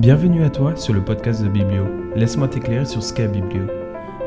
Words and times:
Bienvenue 0.00 0.44
à 0.44 0.48
toi 0.48 0.76
sur 0.76 0.94
le 0.94 1.04
podcast 1.04 1.42
de 1.42 1.48
Biblio. 1.50 1.84
Laisse-moi 2.16 2.48
t'éclairer 2.48 2.86
sur 2.86 3.02
ce 3.02 3.12
qu'est 3.12 3.28
Biblio. 3.28 3.64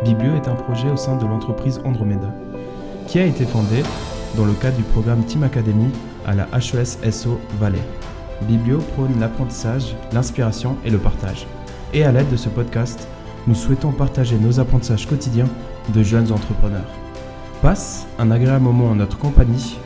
Biblio 0.05 0.35
est 0.35 0.47
un 0.47 0.53
projet 0.53 0.87
au 0.87 0.97
sein 0.97 1.17
de 1.17 1.25
l'entreprise 1.25 1.81
Andromeda, 1.83 2.31
qui 3.07 3.17
a 3.17 3.25
été 3.25 3.43
fondé 3.43 3.81
dans 4.37 4.45
le 4.45 4.53
cadre 4.53 4.77
du 4.77 4.83
programme 4.83 5.25
Team 5.25 5.41
Academy 5.41 5.89
à 6.27 6.35
la 6.35 6.47
HES 6.53 7.11
SO 7.11 7.39
Valais. 7.59 7.81
Biblio 8.43 8.77
prône 8.93 9.19
l'apprentissage, 9.19 9.95
l'inspiration 10.11 10.77
et 10.85 10.91
le 10.91 10.99
partage. 10.99 11.47
Et 11.91 12.03
à 12.03 12.11
l'aide 12.11 12.29
de 12.29 12.37
ce 12.37 12.49
podcast, 12.49 13.07
nous 13.47 13.55
souhaitons 13.55 13.93
partager 13.93 14.37
nos 14.37 14.59
apprentissages 14.59 15.07
quotidiens 15.07 15.49
de 15.91 16.03
jeunes 16.03 16.31
entrepreneurs. 16.31 16.91
Passe 17.63 18.05
un 18.19 18.29
agréable 18.29 18.65
moment 18.65 18.91
en 18.91 18.95
notre 18.95 19.17
compagnie 19.17 19.79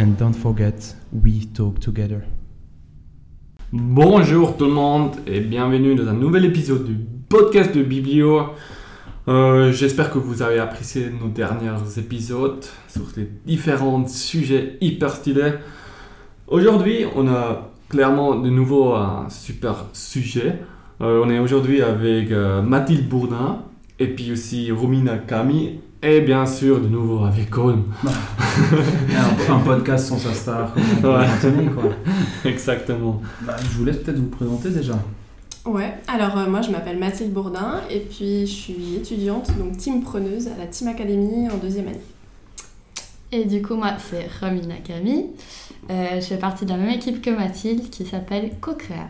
and 0.00 0.16
don't 0.18 0.34
forget, 0.34 0.96
we 1.12 1.46
talk 1.52 1.78
together. 1.78 2.22
Bonjour 3.74 4.58
tout 4.58 4.66
le 4.66 4.72
monde 4.72 5.12
et 5.26 5.40
bienvenue 5.40 5.94
dans 5.94 6.06
un 6.06 6.12
nouvel 6.12 6.44
épisode 6.44 6.84
du 6.84 6.94
podcast 7.30 7.74
de 7.74 7.82
Biblio. 7.82 8.50
Euh, 9.28 9.72
J'espère 9.72 10.10
que 10.10 10.18
vous 10.18 10.42
avez 10.42 10.58
apprécié 10.58 11.06
nos 11.08 11.28
derniers 11.28 11.70
épisodes 11.96 12.62
sur 12.86 13.04
les 13.16 13.26
différents 13.46 14.06
sujets 14.06 14.76
hyper 14.82 15.14
stylés. 15.14 15.54
Aujourd'hui, 16.48 17.06
on 17.16 17.26
a 17.28 17.70
clairement 17.88 18.34
de 18.34 18.50
nouveau 18.50 18.92
un 18.92 19.30
super 19.30 19.86
sujet. 19.94 20.58
Euh, 21.00 21.22
on 21.24 21.30
est 21.30 21.38
aujourd'hui 21.38 21.80
avec 21.80 22.30
euh, 22.30 22.60
Mathilde 22.60 23.08
Bourdin 23.08 23.62
et 23.98 24.08
puis 24.08 24.32
aussi 24.32 24.70
Romina 24.70 25.16
Kami 25.16 25.80
et 26.02 26.20
bien 26.20 26.44
sûr 26.46 26.80
de 26.80 26.88
nouveau 26.88 27.24
avec 27.24 27.48
Colm. 27.50 27.84
un, 28.04 29.52
un 29.54 29.58
podcast 29.60 30.06
sans 30.08 30.18
sa 30.18 30.34
star, 30.34 30.72
comme 30.74 31.10
Ouais. 31.12 31.66
quoi. 31.74 31.84
Exactement. 32.50 33.20
Bah, 33.42 33.56
je 33.62 33.78
vous 33.78 33.84
laisse 33.84 33.98
peut-être 33.98 34.18
vous 34.18 34.26
présenter 34.28 34.70
déjà. 34.70 34.94
Ouais, 35.64 35.94
alors 36.08 36.36
euh, 36.38 36.48
moi 36.50 36.60
je 36.60 36.70
m'appelle 36.72 36.98
Mathilde 36.98 37.32
Bourdin 37.32 37.80
et 37.88 38.00
puis 38.00 38.40
je 38.46 38.52
suis 38.52 38.94
étudiante, 38.96 39.56
donc 39.58 39.76
team 39.76 40.02
preneuse 40.02 40.48
à 40.48 40.58
la 40.58 40.66
Team 40.66 40.88
Academy 40.88 41.48
en 41.48 41.56
deuxième 41.56 41.86
année. 41.86 42.00
Et 43.34 43.46
du 43.46 43.62
coup, 43.62 43.76
moi, 43.76 43.92
c'est 43.98 44.28
Romina 44.40 44.74
Camille. 44.84 45.26
Euh, 45.90 46.16
je 46.16 46.20
fais 46.20 46.36
partie 46.36 46.66
de 46.66 46.70
la 46.70 46.76
même 46.76 46.90
équipe 46.90 47.22
que 47.22 47.30
Mathilde 47.30 47.88
qui 47.88 48.04
s'appelle 48.04 48.50
CoCrea. 48.60 49.08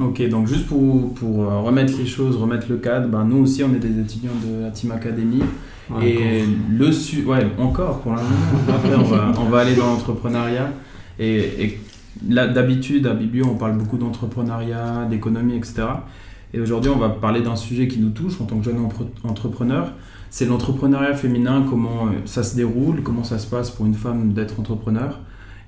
Ok, 0.00 0.26
donc 0.28 0.46
juste 0.46 0.66
pour, 0.66 1.12
pour 1.14 1.42
euh, 1.42 1.60
remettre 1.60 1.98
les 1.98 2.06
choses, 2.06 2.36
remettre 2.36 2.66
le 2.70 2.78
cadre, 2.78 3.08
ben, 3.08 3.24
nous 3.24 3.38
aussi 3.38 3.62
on 3.62 3.74
est 3.74 3.78
des 3.78 4.00
étudiants 4.00 4.32
de 4.44 4.62
la 4.62 4.70
Team 4.70 4.90
Academy. 4.90 5.42
Ouais, 5.90 6.08
et 6.08 6.44
le 6.70 6.92
su 6.92 7.24
ouais, 7.24 7.46
encore 7.58 8.00
pour 8.00 8.12
l'instant. 8.12 8.28
Après, 8.68 8.94
on 8.94 9.02
va, 9.02 9.32
on 9.38 9.44
va 9.44 9.60
aller 9.60 9.74
dans 9.74 9.86
l'entrepreneuriat. 9.86 10.70
Et, 11.18 11.64
et 11.64 11.80
d'habitude, 12.22 13.06
à 13.06 13.12
Biblio, 13.12 13.46
on 13.46 13.56
parle 13.56 13.76
beaucoup 13.76 13.98
d'entrepreneuriat, 13.98 15.06
d'économie, 15.10 15.56
etc. 15.56 15.82
Et 16.54 16.60
aujourd'hui, 16.60 16.90
on 16.90 16.98
va 16.98 17.10
parler 17.10 17.40
d'un 17.40 17.56
sujet 17.56 17.88
qui 17.88 17.98
nous 17.98 18.10
touche 18.10 18.40
en 18.40 18.44
tant 18.44 18.58
que 18.58 18.64
jeune 18.64 18.88
entrepreneur. 19.24 19.92
C'est 20.30 20.46
l'entrepreneuriat 20.46 21.14
féminin, 21.14 21.66
comment 21.68 22.06
euh, 22.06 22.20
ça 22.24 22.42
se 22.42 22.56
déroule, 22.56 23.02
comment 23.02 23.24
ça 23.24 23.38
se 23.38 23.46
passe 23.46 23.70
pour 23.70 23.84
une 23.84 23.94
femme 23.94 24.32
d'être 24.32 24.58
entrepreneur. 24.58 25.20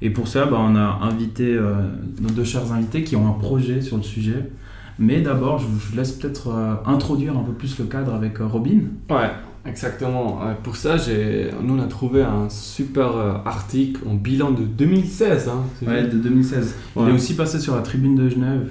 Et 0.04 0.10
pour 0.10 0.28
ça, 0.28 0.44
bah, 0.44 0.58
on 0.60 0.76
a 0.76 0.98
invité 1.02 1.54
euh, 1.54 1.74
nos 2.20 2.28
deux 2.28 2.44
chers 2.44 2.70
invités 2.72 3.02
qui 3.04 3.16
ont 3.16 3.26
un 3.26 3.32
projet 3.38 3.80
sur 3.80 3.96
le 3.96 4.02
sujet. 4.02 4.50
Mais 4.98 5.22
d'abord, 5.22 5.58
je 5.58 5.64
vous 5.66 5.96
laisse 5.96 6.12
peut-être 6.12 6.48
euh, 6.48 6.74
introduire 6.84 7.36
un 7.36 7.42
peu 7.42 7.52
plus 7.52 7.78
le 7.78 7.86
cadre 7.86 8.12
avec 8.14 8.38
euh, 8.40 8.46
Robin. 8.46 8.80
Ouais, 9.10 9.30
exactement. 9.66 10.40
Pour 10.62 10.76
ça, 10.76 10.96
nous 11.62 11.74
on 11.74 11.80
a 11.80 11.86
trouvé 11.86 12.22
un 12.22 12.50
super 12.50 13.16
article 13.46 14.02
en 14.06 14.14
bilan 14.14 14.50
de 14.50 14.64
2016. 14.64 15.48
Hein, 15.48 15.62
Ouais, 15.86 16.06
de 16.06 16.18
2016. 16.18 16.74
Il 16.96 17.02
Ouais. 17.02 17.10
est 17.10 17.14
aussi 17.14 17.34
passé 17.34 17.58
sur 17.58 17.74
la 17.74 17.80
tribune 17.80 18.14
de 18.14 18.28
Genève. 18.28 18.68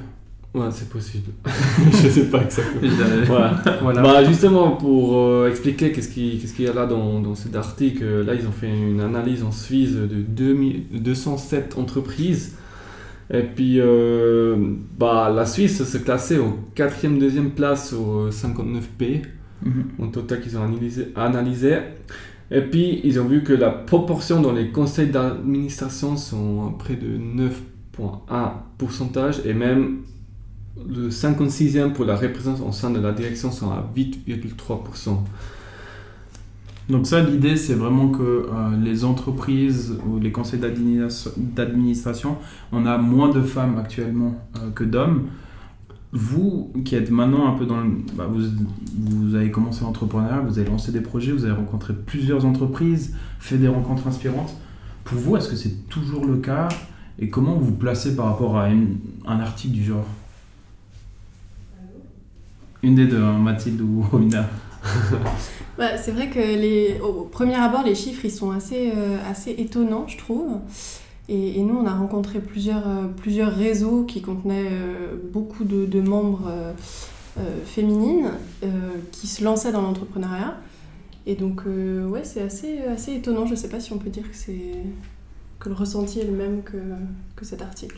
Ouais, 0.53 0.67
c'est 0.71 0.89
possible. 0.89 1.31
je 1.91 2.07
sais 2.09 2.25
pas 2.29 2.43
exactement. 2.43 2.91
Voilà. 3.25 3.61
voilà. 3.81 4.01
Bah, 4.03 4.23
justement, 4.23 4.71
pour 4.71 5.17
euh, 5.17 5.49
expliquer 5.49 5.91
qu'est-ce 5.91 6.09
qui- 6.09 6.37
qu'est-ce 6.39 6.53
qu'il 6.53 6.65
y 6.65 6.67
a 6.67 6.73
là 6.73 6.85
dans, 6.85 7.19
dans 7.21 7.33
cet 7.35 7.55
article, 7.55 8.03
euh, 8.03 8.23
là 8.23 8.35
ils 8.35 8.45
ont 8.47 8.51
fait 8.51 8.69
une 8.69 9.01
analyse 9.01 9.43
en 9.43 9.51
Suisse 9.51 9.93
de 9.93 10.05
2000 10.07 10.83
207 11.01 11.77
entreprises. 11.77 12.55
Et 13.33 13.41
puis, 13.41 13.79
euh, 13.79 14.55
bah, 14.99 15.31
la 15.35 15.45
Suisse 15.47 15.83
se 15.83 15.97
classait 15.97 16.37
au 16.37 16.59
4e, 16.75 17.17
2e 17.19 17.49
place 17.51 17.93
au 17.93 18.29
59 18.29 18.87
pays. 18.89 19.21
Mhm. 19.65 19.85
en 20.01 20.07
total 20.09 20.41
qu'ils 20.41 20.57
ont 20.57 20.63
analysé, 20.63 21.07
analysé. 21.15 21.77
Et 22.51 22.59
puis, 22.61 22.99
ils 23.05 23.17
ont 23.19 23.23
vu 23.25 23.43
que 23.43 23.53
la 23.53 23.69
proportion 23.69 24.41
dans 24.41 24.51
les 24.51 24.67
conseils 24.71 25.07
d'administration 25.09 26.17
sont 26.17 26.73
près 26.77 26.95
de 26.95 27.17
9,1 27.17 28.51
pourcentage 28.77 29.39
et 29.45 29.53
même 29.53 29.99
le 30.77 31.09
56e 31.09 31.93
pour 31.93 32.05
la 32.05 32.15
représentation 32.15 32.67
au 32.69 32.71
sein 32.71 32.89
de 32.89 32.99
la 32.99 33.11
direction 33.11 33.51
sont 33.51 33.69
à 33.71 33.87
8,3%. 33.95 35.17
Donc 36.89 37.07
ça, 37.07 37.21
l'idée, 37.21 37.55
c'est 37.55 37.75
vraiment 37.75 38.09
que 38.09 38.21
euh, 38.21 38.47
les 38.83 39.05
entreprises 39.05 39.95
ou 40.05 40.19
les 40.19 40.31
conseils 40.31 40.59
d'administration- 40.59 42.37
on 42.71 42.85
a 42.85 42.97
moins 42.97 43.29
de 43.29 43.41
femmes 43.41 43.77
actuellement 43.77 44.35
euh, 44.57 44.69
que 44.71 44.83
d'hommes. 44.83 45.27
Vous, 46.11 46.71
qui 46.83 46.95
êtes 46.95 47.09
maintenant 47.09 47.47
un 47.47 47.57
peu 47.57 47.65
dans 47.65 47.81
le... 47.81 47.89
bah, 48.15 48.27
vous, 48.29 48.41
vous 48.99 49.35
avez 49.35 49.49
commencé 49.49 49.83
entrepreneur, 49.83 50.43
vous 50.45 50.59
avez 50.59 50.69
lancé 50.69 50.91
des 50.91 51.01
projets, 51.01 51.31
vous 51.31 51.45
avez 51.45 51.55
rencontré 51.55 51.93
plusieurs 51.93 52.45
entreprises, 52.45 53.15
fait 53.39 53.57
des 53.57 53.69
rencontres 53.69 54.07
inspirantes. 54.07 54.53
Pour 55.05 55.17
vous, 55.17 55.37
est-ce 55.37 55.49
que 55.49 55.55
c'est 55.55 55.87
toujours 55.89 56.25
le 56.25 56.37
cas? 56.37 56.67
Et 57.17 57.29
comment 57.29 57.55
vous 57.55 57.65
vous 57.67 57.75
placez 57.75 58.15
par 58.15 58.25
rapport 58.25 58.57
à 58.57 58.65
un 58.67 59.39
article 59.39 59.73
du 59.73 59.83
genre? 59.83 60.05
Une 62.83 62.95
des 62.95 63.07
deux, 63.07 63.23
hein, 63.23 63.39
Mathilde 63.39 63.81
ou 63.81 64.01
Romina. 64.11 64.45
Bah, 65.75 65.97
c'est 65.97 66.11
vrai 66.11 66.29
que 66.29 66.37
les, 66.37 66.99
au 67.01 67.23
premier 67.23 67.55
abord, 67.55 67.81
les 67.81 67.95
chiffres 67.95 68.25
ils 68.25 68.31
sont 68.31 68.51
assez, 68.51 68.91
euh, 68.95 69.17
assez 69.27 69.49
étonnants, 69.57 70.07
je 70.07 70.19
trouve. 70.19 70.59
Et, 71.27 71.59
nous, 71.63 71.75
on 71.75 71.87
a 71.87 71.93
rencontré 71.95 72.39
plusieurs, 72.39 72.87
euh, 72.87 73.07
plusieurs 73.07 73.51
réseaux 73.51 74.03
qui 74.03 74.21
contenaient 74.21 74.69
euh, 74.69 75.15
beaucoup 75.31 75.63
de, 75.63 75.99
membres 75.99 76.51
féminines 77.65 78.29
qui 79.11 79.25
se 79.25 79.43
lançaient 79.43 79.71
dans 79.71 79.81
l'entrepreneuriat. 79.81 80.57
Et 81.25 81.33
donc, 81.33 81.63
ouais, 81.65 82.23
c'est 82.23 82.41
assez, 82.41 82.81
assez 82.81 83.15
étonnant. 83.15 83.47
Je 83.47 83.51
ne 83.51 83.55
sais 83.55 83.69
pas 83.69 83.79
si 83.79 83.93
on 83.93 83.97
peut 83.97 84.11
dire 84.11 84.29
que, 84.29 84.35
c'est, 84.35 84.73
que 85.57 85.69
le 85.69 85.75
ressenti 85.75 86.19
est 86.19 86.25
le 86.25 86.37
même 86.37 86.61
que, 86.61 86.77
que 87.35 87.45
cet 87.45 87.63
article. 87.63 87.97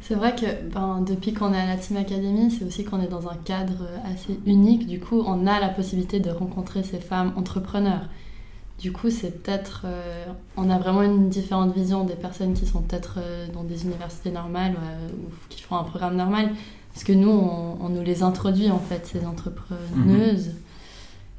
C'est 0.00 0.14
vrai 0.14 0.34
que 0.34 0.46
ben, 0.72 1.02
depuis 1.06 1.34
qu'on 1.34 1.52
est 1.52 1.60
à 1.60 1.66
la 1.66 1.76
Team 1.76 1.96
Academy, 1.96 2.50
c'est 2.50 2.64
aussi 2.64 2.84
qu'on 2.84 3.00
est 3.00 3.08
dans 3.08 3.28
un 3.28 3.34
cadre 3.44 3.84
assez 4.04 4.38
unique. 4.46 4.86
Du 4.86 5.00
coup, 5.00 5.22
on 5.26 5.46
a 5.46 5.60
la 5.60 5.68
possibilité 5.68 6.18
de 6.20 6.30
rencontrer 6.30 6.82
ces 6.82 6.98
femmes 7.00 7.32
entrepreneurs. 7.36 8.02
Du 8.80 8.92
coup, 8.92 9.10
c'est 9.10 9.42
peut-être. 9.42 9.82
euh, 9.86 10.24
on 10.56 10.70
a 10.70 10.78
vraiment 10.78 11.02
une 11.02 11.28
différente 11.28 11.74
vision 11.74 12.04
des 12.04 12.14
personnes 12.14 12.54
qui 12.54 12.64
sont 12.64 12.80
peut-être 12.80 13.16
euh, 13.18 13.48
dans 13.52 13.64
des 13.64 13.84
universités 13.84 14.30
normales 14.30 14.76
euh, 14.80 15.08
ou 15.12 15.30
qui 15.48 15.60
font 15.62 15.76
un 15.76 15.84
programme 15.84 16.16
normal. 16.16 16.50
Parce 16.94 17.04
que 17.04 17.12
nous, 17.12 17.30
on, 17.30 17.76
on 17.84 17.88
nous 17.88 18.02
les 18.02 18.22
introduit 18.22 18.70
en 18.70 18.78
fait, 18.78 19.04
ces 19.06 19.26
entrepreneuses. 19.26 20.52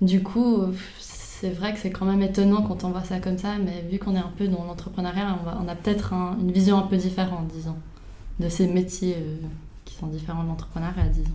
Du 0.01 0.21
coup, 0.21 0.57
c'est 0.99 1.49
vrai 1.51 1.73
que 1.73 1.79
c'est 1.79 1.91
quand 1.91 2.05
même 2.05 2.21
étonnant 2.21 2.61
quand 2.61 2.83
on 2.83 2.89
voit 2.91 3.03
ça 3.03 3.19
comme 3.19 3.37
ça, 3.37 3.53
mais 3.63 3.83
vu 3.89 3.99
qu'on 3.99 4.15
est 4.15 4.19
un 4.19 4.31
peu 4.37 4.47
dans 4.47 4.63
l'entrepreneuriat, 4.65 5.37
on, 5.63 5.67
a 5.67 5.75
peut-être 5.75 6.13
un- 6.13 6.37
une 6.39 6.51
vision 6.51 6.77
un 6.77 6.83
peu 6.83 6.97
différente, 6.97 7.47
disons, 7.53 7.75
de 8.39 8.49
ces 8.49 8.67
métiers 8.67 9.15
euh, 9.17 9.35
qui 9.85 9.95
sont 9.95 10.07
différents 10.07 10.43
de 10.43 10.47
l'entrepreneuriat, 10.49 11.07
disons. 11.09 11.31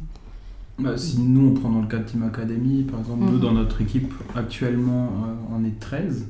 Bah, 0.78 0.97
si 0.97 1.20
nous, 1.20 1.48
on 1.50 1.54
prend 1.54 1.70
dans 1.70 1.82
le 1.82 1.87
cas 1.87 1.98
de 1.98 2.04
Team 2.04 2.22
Academy, 2.25 2.82
par 2.82 3.00
exemple, 3.00 3.25
nous, 3.25 3.32
Mhm. 3.37 3.41
dans 3.41 3.53
notre 3.53 3.81
équipe, 3.81 4.12
actuellement, 4.34 5.04
euh, 5.04 5.56
on 5.56 5.65
est 5.65 5.78
13. 5.78 6.26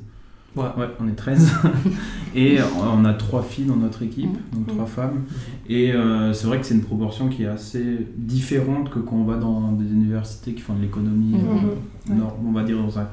Ouais. 0.57 0.65
Ouais, 0.77 0.87
on 1.01 1.09
est 1.09 1.12
13. 1.17 1.51
et 2.35 2.59
on 2.81 3.05
a 3.05 3.15
trois 3.15 3.43
filles 3.43 3.65
dans 3.65 3.77
notre 3.77 4.03
équipe, 4.03 4.27
Mhm. 4.31 4.37
donc 4.53 4.67
Mhm. 4.69 4.75
trois 4.75 4.87
femmes. 4.87 5.23
Et 5.69 5.93
euh, 5.93 6.33
c'est 6.33 6.47
vrai 6.47 6.61
que 6.61 6.67
c'est 6.67 6.75
une 6.75 6.83
proportion 6.83 7.29
qui 7.29 7.45
est 7.45 7.49
assez 7.49 8.06
différente 8.17 8.91
que 8.91 8.99
quand 8.99 9.17
on 9.17 9.25
va 9.25 9.37
dans 9.37 9.73
des 9.73 9.91
universités 9.91 10.53
qui 10.53 10.61
font 10.61 10.75
de 10.75 10.82
l'économie, 10.82 11.37
Mhm. 11.38 12.11
euh, 12.11 12.15
on 12.47 12.53
va 12.53 12.62
dire 12.65 12.76
dans 12.81 12.99
un 12.99 13.09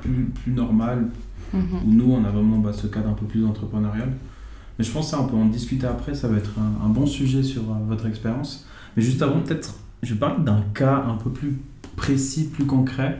plus, 0.00 0.26
plus 0.26 0.52
normal, 0.52 1.08
Mhm. 1.52 1.60
où 1.86 1.90
nous, 1.92 2.12
on 2.12 2.24
a 2.24 2.30
vraiment 2.30 2.58
bah, 2.58 2.72
ce 2.72 2.86
cadre 2.86 3.08
un 3.08 3.12
peu 3.14 3.26
plus 3.26 3.44
entrepreneurial. 3.44 4.12
Mais 4.78 4.84
je 4.84 4.90
pense 4.92 5.06
que 5.06 5.10
ça, 5.16 5.20
on 5.22 5.26
peut 5.26 5.36
en 5.36 5.46
discuter 5.46 5.86
après, 5.86 6.14
ça 6.14 6.28
va 6.28 6.36
être 6.36 6.50
un, 6.58 6.86
un 6.86 6.88
bon 6.88 7.06
sujet 7.06 7.42
sur 7.42 7.62
euh, 7.62 7.74
votre 7.88 8.06
expérience. 8.06 8.66
Mais 8.96 9.02
juste 9.02 9.20
avant, 9.22 9.40
peut-être, 9.40 9.74
je 10.02 10.12
vais 10.14 10.20
parler 10.20 10.42
d'un 10.44 10.62
cas 10.74 11.04
un 11.08 11.14
peu 11.14 11.30
plus 11.30 11.56
précis, 11.96 12.48
plus 12.52 12.66
concret, 12.66 13.18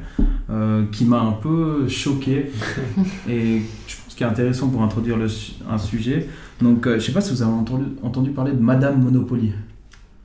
euh, 0.50 0.84
qui 0.92 1.04
m'a 1.06 1.20
un 1.20 1.32
peu 1.32 1.88
choqué 1.88 2.50
et 3.28 3.62
je 3.86 3.96
pense 3.96 4.14
qu'il 4.14 4.26
est 4.26 4.30
intéressant 4.30 4.68
pour 4.68 4.82
introduire 4.82 5.16
le 5.16 5.26
un 5.70 5.78
sujet. 5.78 6.28
Donc, 6.60 6.86
euh, 6.86 6.98
je 6.98 7.06
sais 7.06 7.12
pas 7.12 7.20
si 7.22 7.32
vous 7.32 7.42
avez 7.42 7.52
entendu, 7.52 7.84
entendu 8.02 8.30
parler 8.30 8.52
de 8.52 8.60
Madame 8.60 9.02
Monopoly. 9.02 9.52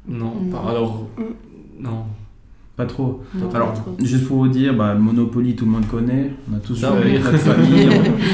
Non, 0.07 0.33
Non. 0.36 0.51
pas- 0.51 0.69
alors. 0.69 1.07
Mm. 1.18 1.83
Non. 1.83 2.06
Pas 2.81 2.88
trop. 2.88 3.22
Non, 3.36 3.48
pas 3.50 3.57
Alors, 3.57 3.74
trop. 3.74 3.95
juste 4.04 4.28
pour 4.28 4.38
vous 4.38 4.48
dire, 4.48 4.75
bah, 4.75 4.95
Monopoly, 4.95 5.56
tout 5.56 5.66
le 5.66 5.72
monde 5.72 5.88
connaît. 5.88 6.31
On 6.51 6.56
a 6.56 6.60
tous 6.60 6.75
Ça, 6.75 6.88
joué 6.89 7.12
avec 7.12 7.24
notre 7.24 7.38
famille. 7.51 7.88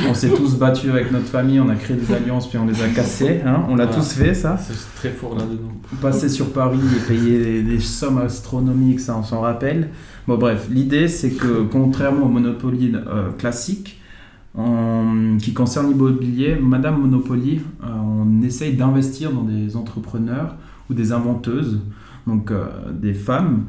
on 0.07 0.11
on 0.11 0.13
s'est 0.13 0.29
tous 0.29 0.55
battus 0.55 0.89
avec 0.89 1.11
notre 1.11 1.25
famille. 1.25 1.59
On 1.59 1.67
a 1.67 1.75
créé 1.75 1.97
des 1.97 2.13
alliances, 2.13 2.47
puis 2.49 2.57
on 2.57 2.65
les 2.65 2.81
a 2.81 2.87
cassées. 2.87 3.41
hein. 3.45 3.63
On 3.67 3.75
l'a 3.75 3.87
tous 3.87 4.13
fait, 4.13 4.33
ça. 4.33 4.57
C'est 4.57 4.73
très 4.95 5.09
fort 5.09 5.35
là-dedans. 5.35 5.73
Passer 6.01 6.29
sur 6.29 6.53
Paris 6.53 6.79
et 6.95 7.07
payer 7.13 7.39
des, 7.43 7.61
des 7.63 7.79
sommes 7.79 8.19
astronomiques, 8.19 9.01
ça, 9.01 9.17
on 9.17 9.23
s'en 9.23 9.41
rappelle. 9.41 9.89
Bon, 10.29 10.37
bref, 10.37 10.67
l'idée, 10.71 11.09
c'est 11.09 11.31
que 11.31 11.63
contrairement 11.69 12.27
au 12.27 12.29
Monopoly 12.29 12.93
euh, 12.95 13.31
classique, 13.37 13.99
en- 14.55 15.37
qui 15.39 15.53
concerne 15.53 15.87
l'immobilier, 15.89 16.55
Madame 16.61 17.01
Monopoly, 17.01 17.59
euh, 17.83 17.87
on 18.01 18.41
essaye 18.43 18.73
d'investir 18.75 19.31
dans 19.31 19.43
des 19.43 19.75
entrepreneurs 19.75 20.55
ou 20.89 20.93
des 20.93 21.11
inventeuses, 21.11 21.79
donc 22.25 22.51
euh, 22.51 22.65
des 22.93 23.13
femmes. 23.13 23.63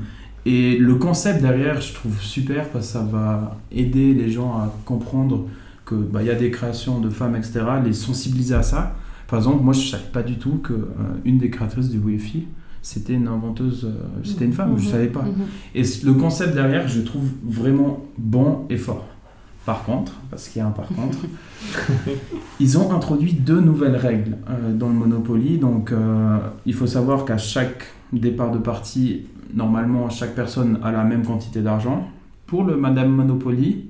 Et 0.47 0.77
le 0.79 0.95
concept 0.95 1.43
derrière, 1.43 1.81
je 1.81 1.93
trouve 1.95 2.19
super 2.21 2.69
parce 2.71 2.87
que 2.87 2.93
ça 2.93 3.03
va 3.03 3.57
aider 3.73 4.15
les 4.15 4.31
gens 4.31 4.53
à 4.53 4.73
comprendre 4.85 5.47
que 5.85 5.95
bah, 5.95 6.23
y 6.23 6.31
a 6.31 6.35
des 6.35 6.51
créations 6.51 7.01
de 7.01 7.11
femmes, 7.11 7.37
etc., 7.37 7.61
les 7.85 7.93
sensibiliser 7.93 8.55
à 8.55 8.63
ça. 8.63 8.95
Par 9.27 9.39
exemple, 9.41 9.63
moi, 9.63 9.75
je 9.75 9.89
savais 9.89 10.03
pas 10.13 10.23
du 10.23 10.37
tout 10.37 10.61
que 10.63 10.73
euh, 10.73 10.87
une 11.25 11.39
des 11.39 11.51
créatrices 11.51 11.91
du 11.91 11.99
Wi-Fi, 11.99 12.47
c'était 12.81 13.15
une 13.15 13.29
inventeuse, 13.29 13.85
euh, 13.85 13.99
c'était 14.25 14.45
une 14.47 14.53
femme, 14.53 14.75
je 14.79 14.85
Mhm. 14.87 14.91
savais 14.91 15.07
pas. 15.09 15.23
Mhm. 15.23 15.45
Et 15.75 15.83
le 16.05 16.15
concept 16.15 16.55
derrière, 16.55 16.89
je 16.89 17.01
trouve 17.03 17.29
vraiment 17.45 18.05
bon 18.17 18.65
et 18.71 18.77
fort. 18.79 19.07
Par 19.67 19.85
contre, 19.85 20.13
parce 20.31 20.49
qu'il 20.49 20.61
y 20.61 20.63
a 20.63 20.67
un 20.69 20.71
par 20.71 20.87
contre, 20.89 21.19
ils 22.61 22.79
ont 22.79 22.91
introduit 22.93 23.35
deux 23.35 23.61
nouvelles 23.61 23.97
règles 23.97 24.37
euh, 24.49 24.73
dans 24.75 24.89
le 24.89 24.95
Monopoly. 24.95 25.59
Donc, 25.59 25.93
euh, 25.93 26.39
il 26.67 26.75
faut 26.75 26.87
savoir 26.87 27.25
qu'à 27.25 27.39
chaque 27.39 27.85
départ 28.13 28.51
de 28.51 28.59
partie, 28.59 29.27
normalement, 29.55 30.09
chaque 30.11 30.35
personne 30.35 30.79
a 30.83 30.91
la 30.91 31.05
même 31.05 31.25
quantité 31.25 31.61
d'argent. 31.61 32.09
Pour 32.47 32.65
le 32.65 32.77
Madame 32.77 33.11
Monopoly, 33.11 33.87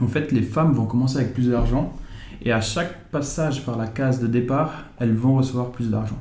en 0.00 0.06
fait, 0.06 0.30
les 0.32 0.42
femmes 0.42 0.72
vont 0.72 0.86
commencer 0.86 1.16
avec 1.18 1.34
plus 1.34 1.50
d'argent. 1.50 1.92
Et 2.42 2.52
à 2.52 2.60
chaque 2.60 3.10
passage 3.10 3.64
par 3.64 3.76
la 3.78 3.86
case 3.86 4.20
de 4.20 4.26
départ, 4.26 4.84
elles 4.98 5.14
vont 5.14 5.36
recevoir 5.36 5.70
plus 5.70 5.90
d'argent. 5.90 6.18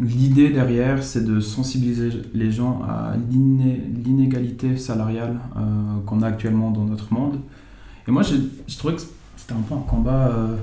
L'idée 0.00 0.50
derrière, 0.50 1.02
c'est 1.02 1.24
de 1.24 1.40
sensibiliser 1.40 2.10
les 2.34 2.50
gens 2.50 2.82
à 2.86 3.14
l'iné- 3.30 3.80
l'inégalité 4.04 4.76
salariale 4.76 5.36
euh, 5.56 5.60
qu'on 6.04 6.20
a 6.20 6.26
actuellement 6.26 6.70
dans 6.70 6.84
notre 6.84 7.14
monde. 7.14 7.38
Et 8.08 8.10
moi, 8.10 8.22
je 8.22 8.78
trouvais 8.78 8.94
que 8.94 9.02
c'était 9.36 9.52
un 9.54 9.62
peu 9.68 9.74
un 9.74 9.78
combat. 9.80 10.28
euh, 10.28 10.56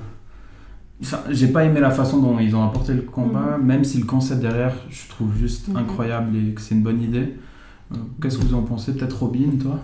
Enfin, 1.02 1.20
j'ai 1.32 1.48
pas 1.48 1.66
aimé 1.66 1.82
la 1.82 1.92
façon 1.92 2.20
dont 2.22 2.40
ils 2.40 2.56
ont 2.56 2.64
apporté 2.64 2.94
le 2.94 3.02
combat, 3.02 3.58
même 3.58 3.84
si 3.84 3.98
le 3.98 4.06
concept 4.06 4.42
derrière, 4.42 4.74
je 4.90 5.10
trouve 5.10 5.36
juste 5.36 5.68
Mhm. 5.68 5.78
incroyable 5.78 6.38
et 6.38 6.54
que 6.54 6.62
c'est 6.62 6.76
une 6.76 6.84
bonne 6.84 7.02
idée. 7.02 7.34
Euh, 7.92 7.96
Qu'est-ce 8.22 8.38
que 8.38 8.46
vous 8.46 8.54
en 8.56 8.62
pensez? 8.62 8.94
Peut-être 8.96 9.20
Robin, 9.20 9.50
toi? 9.62 9.80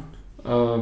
Euh, 0.48 0.78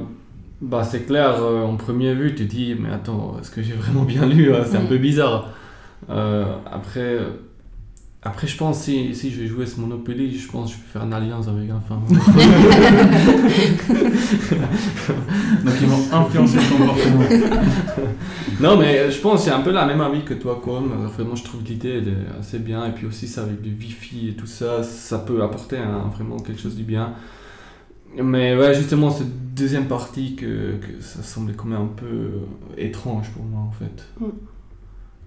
bah 0.62 0.84
c'est 0.84 1.06
clair, 1.08 1.36
euh, 1.42 1.64
en 1.66 1.76
premier 1.76 2.14
vue, 2.14 2.36
tu 2.36 2.46
te 2.48 2.52
dis, 2.52 2.76
mais 2.80 2.90
attends, 2.90 3.38
est-ce 3.40 3.50
que 3.50 3.64
j'ai 3.64 3.74
vraiment 3.74 4.04
bien 4.04 4.26
lu? 4.28 4.54
Hein 4.54 4.60
C'est 4.66 4.78
un 4.78 4.84
Mm. 4.84 4.88
peu 4.88 4.98
bizarre. 4.98 5.50
Euh, 6.10 6.46
après, 6.72 7.00
euh, 7.00 7.30
après, 8.28 8.46
je 8.46 8.58
pense, 8.58 8.82
si, 8.82 9.16
si 9.16 9.32
je 9.32 9.40
vais 9.42 9.48
jouer 9.48 9.66
ce 9.66 9.80
Monopoly, 9.80 10.38
je 10.38 10.48
pense 10.50 10.72
que 10.72 10.78
je 10.78 10.82
vais 10.84 10.90
faire 10.92 11.04
une 11.04 11.14
alliance 11.14 11.48
avec 11.48 11.70
un 11.70 11.80
femme. 11.80 12.04
Donc 15.64 15.74
ils 15.82 15.88
vont 15.88 16.18
influencer 16.18 16.58
le 16.58 16.78
comportement. 16.78 17.24
non, 18.60 18.78
mais 18.78 19.10
je 19.10 19.20
pense 19.20 19.40
que 19.40 19.46
c'est 19.46 19.52
un 19.56 19.62
peu 19.62 19.72
la 19.72 19.86
même 19.86 20.02
avis 20.02 20.24
que 20.24 20.34
toi, 20.34 20.62
comme. 20.64 20.90
Vraiment, 21.16 21.36
je 21.36 21.44
trouve 21.46 21.64
l'idée 21.64 22.04
assez 22.40 22.60
bien. 22.60 22.86
Et 22.86 22.92
puis 22.92 23.08
aussi, 23.08 23.28
ça 23.28 23.44
avec 23.44 23.64
le 23.64 23.72
Wi-Fi 23.72 24.30
et 24.30 24.34
tout 24.34 24.48
ça, 24.48 24.84
ça 24.84 25.20
peut 25.20 25.42
apporter 25.42 25.78
un- 25.78 26.10
vraiment 26.14 26.38
quelque 26.38 26.62
chose 26.62 26.76
du 26.76 26.84
bien. 26.84 27.14
Mais 28.22 28.58
ouais, 28.58 28.74
justement, 28.74 29.10
cette 29.10 29.54
deuxième 29.56 29.86
partie, 29.86 30.36
que, 30.36 30.76
que 30.78 31.02
ça 31.02 31.24
semblait 31.24 31.54
quand 31.56 31.68
même 31.68 31.82
un 31.82 31.90
peu 31.96 32.06
euh, 32.06 32.40
étrange 32.78 33.30
pour 33.30 33.44
moi, 33.46 33.62
en 33.62 33.72
fait. 33.72 34.04
Mm. 34.20 34.26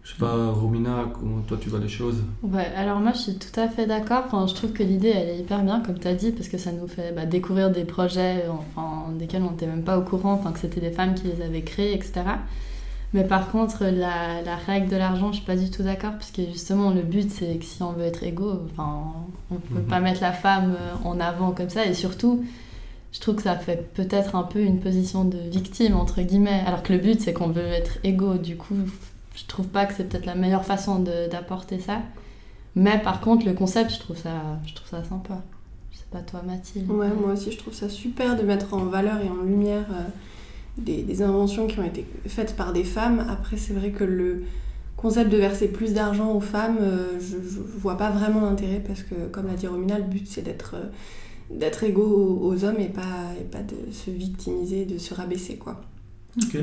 Je 0.03 0.13
sais 0.13 0.19
pas, 0.19 0.51
Romina, 0.51 1.05
comment 1.13 1.41
toi 1.43 1.59
tu 1.61 1.69
vois 1.69 1.79
les 1.79 1.89
choses 1.89 2.23
Ouais, 2.43 2.67
alors 2.75 3.01
moi 3.01 3.13
je 3.13 3.19
suis 3.19 3.35
tout 3.35 3.61
à 3.61 3.69
fait 3.69 3.87
d'accord. 3.87 4.23
Enfin, 4.27 4.47
je 4.47 4.55
trouve 4.55 4.73
que 4.73 4.83
l'idée 4.83 5.11
elle 5.11 5.29
est 5.29 5.39
hyper 5.39 5.63
bien, 5.63 5.81
comme 5.81 5.99
tu 5.99 6.09
as 6.09 6.15
dit, 6.15 6.33
parce 6.33 6.49
que 6.49 6.57
ça 6.59 6.73
nous 6.73 6.89
fait 6.89 7.13
bah, 7.15 7.27
découvrir 7.27 7.71
des 7.71 7.85
projets 7.85 8.45
enfin, 8.49 9.13
desquels 9.19 9.43
on 9.43 9.51
n'était 9.51 9.67
même 9.67 9.83
pas 9.85 9.99
au 9.99 10.03
courant, 10.03 10.33
enfin, 10.33 10.53
que 10.53 10.59
c'était 10.59 10.81
des 10.81 10.91
femmes 10.91 11.15
qui 11.15 11.25
les 11.29 11.43
avaient 11.45 11.63
créés, 11.63 11.95
etc. 11.95 12.23
Mais 13.13 13.25
par 13.25 13.51
contre, 13.51 13.85
la, 13.85 14.41
la 14.41 14.57
règle 14.57 14.89
de 14.89 14.97
l'argent, 14.97 15.33
je 15.33 15.39
suis 15.39 15.45
pas 15.47 15.57
du 15.57 15.69
tout 15.71 15.83
d'accord, 15.83 16.13
parce 16.13 16.31
que 16.31 16.43
justement, 16.47 16.91
le 16.91 17.03
but 17.03 17.31
c'est 17.31 17.57
que 17.59 17.65
si 17.65 17.83
on 17.83 17.93
veut 17.93 18.05
être 18.05 18.23
égaux, 18.23 18.61
enfin, 18.73 19.03
on 19.51 19.57
peut 19.57 19.81
Mhm. 19.81 19.87
pas 19.87 20.01
mettre 20.01 20.23
la 20.23 20.33
femme 20.33 20.77
euh, 20.79 20.95
en 21.09 21.21
avant 21.21 21.51
comme 21.51 21.69
ça, 21.71 21.85
et 21.85 21.93
surtout, 21.95 22.43
je 23.13 23.21
trouve 23.21 23.35
que 23.35 23.43
ça 23.43 23.57
fait 23.57 23.93
peut-être 23.95 24.35
un 24.37 24.45
peu 24.45 24.61
une 24.61 24.81
position 24.81 25.25
de 25.25 25.37
victime, 25.39 25.95
entre 25.97 26.23
guillemets, 26.23 26.63
alors 26.67 26.83
que 26.85 26.93
le 26.93 27.01
but 27.01 27.21
c'est 27.21 27.33
qu'on 27.35 27.49
veut 27.49 27.67
être 27.67 27.99
égaux, 28.05 28.39
du 28.39 28.57
coup, 28.57 28.77
je 29.35 29.45
trouve 29.47 29.67
pas 29.69 29.87
que 29.87 29.95
c'est 29.95 30.05
peut-être 30.09 30.27
la 30.27 30.35
meilleure 30.35 30.65
façon 30.65 30.99
de- 30.99 31.29
d'apporter 31.31 31.79
ça. 31.79 32.01
Mais 32.77 33.01
par 33.03 33.21
contre, 33.21 33.47
le 33.47 33.53
concept, 33.55 33.91
je 33.93 33.99
trouve 33.99 34.17
ça, 34.17 34.59
je 34.67 34.75
trouve 34.75 34.89
ça 34.89 35.03
sympa. 35.05 35.43
Je 35.93 35.99
sais 35.99 36.05
pas 36.11 36.21
toi, 36.21 36.43
Mathilde. 36.47 36.91
Ouais, 36.91 37.09
moi 37.09 37.33
aussi, 37.33 37.51
je 37.53 37.59
trouve 37.59 37.75
ça 37.75 37.89
super 37.89 38.37
de 38.37 38.43
mettre 38.43 38.75
en 38.75 38.85
valeur 38.85 39.21
et 39.21 39.29
en 39.29 39.43
lumière 39.43 39.87
euh, 39.93 40.03
des, 40.79 41.03
des 41.03 41.23
inventions 41.23 41.67
qui 41.67 41.79
ont 41.81 41.85
été 41.85 42.07
faites 42.27 42.55
par 42.57 42.73
des 42.73 42.85
femmes. 42.85 43.27
Après, 43.29 43.57
c'est 43.57 43.73
vrai 43.73 43.91
que 43.91 44.05
le 44.05 44.45
concept 44.97 45.31
de 45.31 45.37
verser 45.37 45.69
plus 45.69 45.95
d'argent 45.95 46.33
aux 46.33 46.41
femmes, 46.41 46.79
euh, 46.81 47.19
je, 47.21 47.39
je 47.43 47.59
vois 47.79 47.97
pas 47.97 48.11
vraiment 48.11 48.43
l'intérêt 48.43 48.83
parce 48.87 49.03
que, 49.03 49.15
comme 49.33 49.47
l'a 49.49 49.55
dit 49.55 49.67
Romina, 49.67 49.99
le 49.99 50.05
but 50.05 50.27
c'est 50.29 50.43
d'être 50.43 50.75
euh, 50.75 50.85
d'être 51.51 51.83
égaux 51.83 52.05
aux, 52.43 52.53
aux 52.53 52.65
hommes 52.65 52.79
et 52.79 52.89
pas, 52.89 53.33
et 53.41 53.45
pas 53.45 53.63
de 53.63 53.91
se 53.93 54.11
victimiser, 54.11 54.85
de 54.85 54.99
se 54.99 55.15
rabaisser, 55.15 55.57
quoi. 55.57 55.81
Ok. 56.41 56.59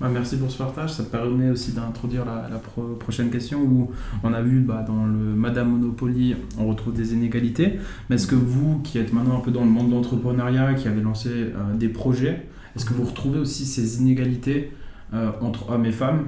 Bah, 0.00 0.08
merci 0.08 0.36
pour 0.36 0.50
ce 0.50 0.58
partage. 0.58 0.92
Ça 0.94 1.04
permet 1.04 1.50
aussi 1.50 1.72
d'introduire 1.72 2.24
la, 2.24 2.48
la 2.48 2.58
pro- 2.58 2.96
prochaine 2.98 3.30
question 3.30 3.60
où 3.62 3.92
on 4.24 4.32
a 4.32 4.42
vu 4.42 4.60
bah, 4.60 4.84
dans 4.86 5.06
le 5.06 5.12
Madame 5.12 5.70
Monopoly, 5.70 6.34
on 6.58 6.66
retrouve 6.66 6.92
des 6.94 7.12
inégalités. 7.14 7.78
Mais 8.08 8.16
est-ce 8.16 8.26
que 8.26 8.34
vous, 8.34 8.80
qui 8.80 8.98
êtes 8.98 9.12
maintenant 9.12 9.36
un 9.38 9.40
peu 9.40 9.52
dans 9.52 9.64
le 9.64 9.70
monde 9.70 9.90
de 9.90 9.94
l'entrepreneuriat, 9.94 10.74
qui 10.74 10.88
avez 10.88 11.00
lancé 11.02 11.28
euh, 11.30 11.74
des 11.74 11.88
projets, 11.88 12.46
est-ce 12.74 12.84
que 12.84 12.94
vous 12.94 13.04
retrouvez 13.04 13.38
aussi 13.38 13.64
ces 13.64 14.00
inégalités 14.00 14.72
euh, 15.14 15.30
entre 15.40 15.70
hommes 15.70 15.86
et 15.86 15.92
femmes 15.92 16.26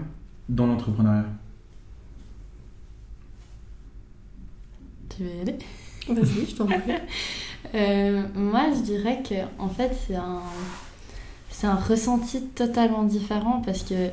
dans 0.48 0.66
l'entrepreneuriat? 0.66 1.26
Tu 5.08 5.22
veux 5.24 5.30
y 5.36 5.40
aller? 5.40 5.58
Vas-y, 6.08 6.46
je 6.50 6.56
t'en 6.56 6.66
prie. 6.66 6.76
Euh, 7.74 8.22
Moi, 8.34 8.66
je 8.76 8.82
dirais 8.82 9.22
que 9.28 9.34
en 9.58 9.68
fait, 9.68 9.90
c'est 10.06 10.14
un, 10.14 10.42
c'est 11.54 11.68
un 11.68 11.76
ressenti 11.76 12.42
totalement 12.42 13.04
différent 13.04 13.62
parce 13.64 13.84
que 13.84 14.08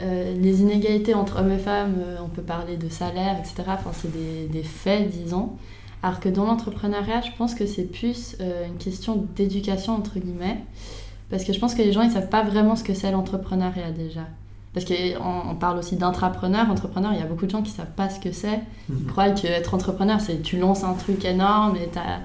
euh, 0.00 0.34
les 0.36 0.60
inégalités 0.60 1.12
entre 1.12 1.40
hommes 1.40 1.50
et 1.50 1.58
femmes, 1.58 1.96
euh, 1.98 2.16
on 2.24 2.28
peut 2.28 2.42
parler 2.42 2.76
de 2.76 2.88
salaire, 2.88 3.36
etc. 3.40 3.64
Enfin, 3.66 3.90
c'est 3.92 4.12
des, 4.12 4.46
des 4.46 4.62
faits, 4.62 5.10
disons. 5.10 5.50
Alors 6.04 6.20
que 6.20 6.28
dans 6.28 6.44
l'entrepreneuriat, 6.44 7.22
je 7.22 7.32
pense 7.36 7.56
que 7.56 7.66
c'est 7.66 7.90
plus 7.90 8.36
euh, 8.40 8.66
une 8.68 8.76
question 8.76 9.26
d'éducation, 9.34 9.94
entre 9.94 10.20
guillemets. 10.20 10.58
Parce 11.28 11.42
que 11.42 11.52
je 11.52 11.58
pense 11.58 11.74
que 11.74 11.82
les 11.82 11.92
gens, 11.92 12.02
ils 12.02 12.12
savent 12.12 12.28
pas 12.28 12.44
vraiment 12.44 12.76
ce 12.76 12.84
que 12.84 12.94
c'est 12.94 13.10
l'entrepreneuriat 13.10 13.90
déjà. 13.90 14.22
Parce 14.74 14.86
qu'on 14.86 15.50
on 15.50 15.56
parle 15.56 15.78
aussi 15.78 15.96
d'intrapreneur. 15.96 16.70
Entrepreneur, 16.70 17.12
il 17.14 17.18
y 17.18 17.22
a 17.22 17.26
beaucoup 17.26 17.46
de 17.46 17.50
gens 17.50 17.62
qui 17.62 17.72
savent 17.72 17.94
pas 17.96 18.10
ce 18.10 18.20
que 18.20 18.30
c'est. 18.30 18.60
Ils 18.88 19.06
croient 19.06 19.30
qu'être 19.30 19.74
entrepreneur, 19.74 20.20
c'est 20.20 20.40
tu 20.40 20.56
lances 20.56 20.84
un 20.84 20.94
truc 20.94 21.24
énorme 21.24 21.74
et 21.76 21.88
t'as 21.88 22.20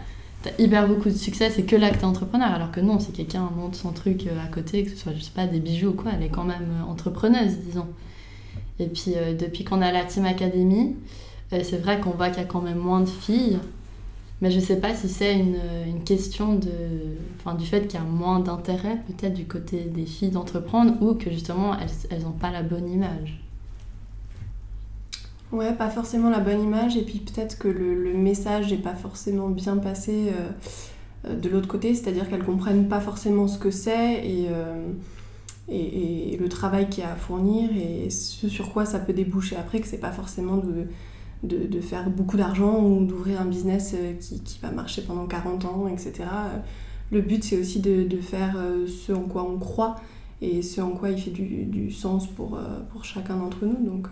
as 0.49 0.61
hyper 0.61 0.87
beaucoup 0.87 1.09
de 1.09 1.15
succès, 1.15 1.49
c'est 1.49 1.63
que 1.63 1.75
là 1.75 1.89
que 1.89 1.97
t'es 1.97 2.05
entrepreneur. 2.05 2.51
Alors 2.51 2.71
que 2.71 2.79
non, 2.79 2.99
si 2.99 3.11
quelqu'un 3.11 3.49
monte 3.55 3.75
son 3.75 3.91
truc 3.91 4.27
euh, 4.27 4.43
à 4.43 4.47
côté, 4.47 4.83
que 4.83 4.91
ce 4.91 4.97
soit, 4.97 5.13
je 5.13 5.21
sais 5.21 5.31
pas, 5.33 5.47
des 5.47 5.59
bijoux 5.59 5.89
ou 5.89 5.93
quoi, 5.93 6.11
elle 6.15 6.23
est 6.23 6.29
quand 6.29 6.43
même 6.43 6.81
euh, 6.81 6.91
entrepreneuse, 6.91 7.57
disons. 7.65 7.87
Et 8.79 8.87
puis, 8.87 9.13
euh, 9.15 9.33
depuis 9.33 9.63
qu'on 9.63 9.81
a 9.81 9.91
la 9.91 10.03
Team 10.03 10.25
Academy, 10.25 10.95
c'est 11.51 11.77
vrai 11.77 11.99
qu'on 11.99 12.11
voit 12.11 12.29
qu'il 12.29 12.41
y 12.41 12.45
a 12.45 12.47
quand 12.47 12.61
même 12.61 12.79
moins 12.79 13.01
de 13.01 13.09
filles. 13.09 13.59
Mais 14.41 14.49
je 14.49 14.59
sais 14.59 14.79
pas 14.79 14.95
si 14.95 15.07
c'est 15.07 15.35
une, 15.37 15.59
une 15.87 16.03
question 16.03 16.55
de, 16.55 16.71
enfin, 17.39 17.55
du 17.55 17.65
fait 17.65 17.87
qu'il 17.87 17.99
y 17.99 18.03
a 18.03 18.05
moins 18.05 18.39
d'intérêt 18.39 18.97
peut-être 19.07 19.35
du 19.35 19.45
côté 19.45 19.81
des 19.81 20.05
filles 20.05 20.31
d'entreprendre 20.31 20.95
ou 21.01 21.13
que 21.13 21.29
justement 21.29 21.77
elles, 21.79 21.89
elles 22.09 22.25
ont 22.25 22.31
pas 22.31 22.51
la 22.51 22.63
bonne 22.63 22.91
image. 22.91 23.39
Ouais, 25.53 25.71
pas 25.71 25.91
forcément 25.91 26.31
la 26.31 26.39
bonne 26.39 26.63
image, 26.63 26.97
et 26.97 27.03
puis 27.03 27.19
peut-être 27.19 27.59
que 27.59 27.67
le, 27.67 28.11
message 28.15 28.71
n'est 28.71 28.79
pas 28.79 28.95
forcément 28.95 29.49
bien 29.49 29.77
passé 29.77 30.29
euh, 30.29 30.49
euh, 31.29 31.39
de 31.39 31.47
l'autre 31.47 31.67
côté, 31.67 31.93
c'est-à-dire 31.93 32.27
qu'elles 32.27 32.43
comprennent 32.43 32.87
pas 32.87 32.99
forcément 32.99 33.47
ce 33.47 33.59
que 33.59 33.69
c'est 33.69 34.25
et, 34.25 34.47
euh, 34.49 34.91
et, 35.69 36.33
et 36.33 36.37
le 36.37 36.49
travail 36.49 36.89
qu'il 36.89 37.03
y 37.03 37.05
a 37.05 37.11
à 37.11 37.15
fournir 37.15 37.69
et 37.77 38.09
ce 38.09 38.49
sur 38.49 38.73
quoi 38.73 38.85
ça 38.85 38.97
peut 38.97 39.13
déboucher 39.13 39.55
après, 39.55 39.79
que 39.79 39.85
c'est 39.85 39.99
pas 39.99 40.11
forcément 40.11 40.57
de, 40.57 40.87
de, 41.43 41.81
faire 41.81 42.09
beaucoup 42.09 42.35
d'argent 42.35 42.83
ou 42.83 43.05
d'ouvrir 43.05 43.39
un 43.39 43.45
business 43.45 43.95
qui, 44.19 44.41
qui 44.41 44.59
va 44.59 44.71
marcher 44.71 45.03
pendant 45.03 45.27
40 45.27 45.65
ans, 45.65 45.87
etc. 45.87 46.13
Le 47.11 47.21
but, 47.21 47.43
c'est 47.43 47.59
aussi 47.59 47.79
de, 47.79 48.01
de 48.03 48.17
faire 48.17 48.57
ce 48.87 49.11
en 49.11 49.25
quoi 49.25 49.47
on 49.47 49.59
croit 49.59 49.97
et 50.41 50.63
ce 50.63 50.81
en 50.81 50.91
quoi 50.91 51.11
il 51.11 51.21
fait 51.21 51.29
du, 51.29 51.65
du 51.65 51.91
sens 51.91 52.25
pour, 52.25 52.59
pour 52.91 53.05
chacun 53.05 53.35
d'entre 53.37 53.65
nous. 53.65 53.85
Donc, 53.85 54.07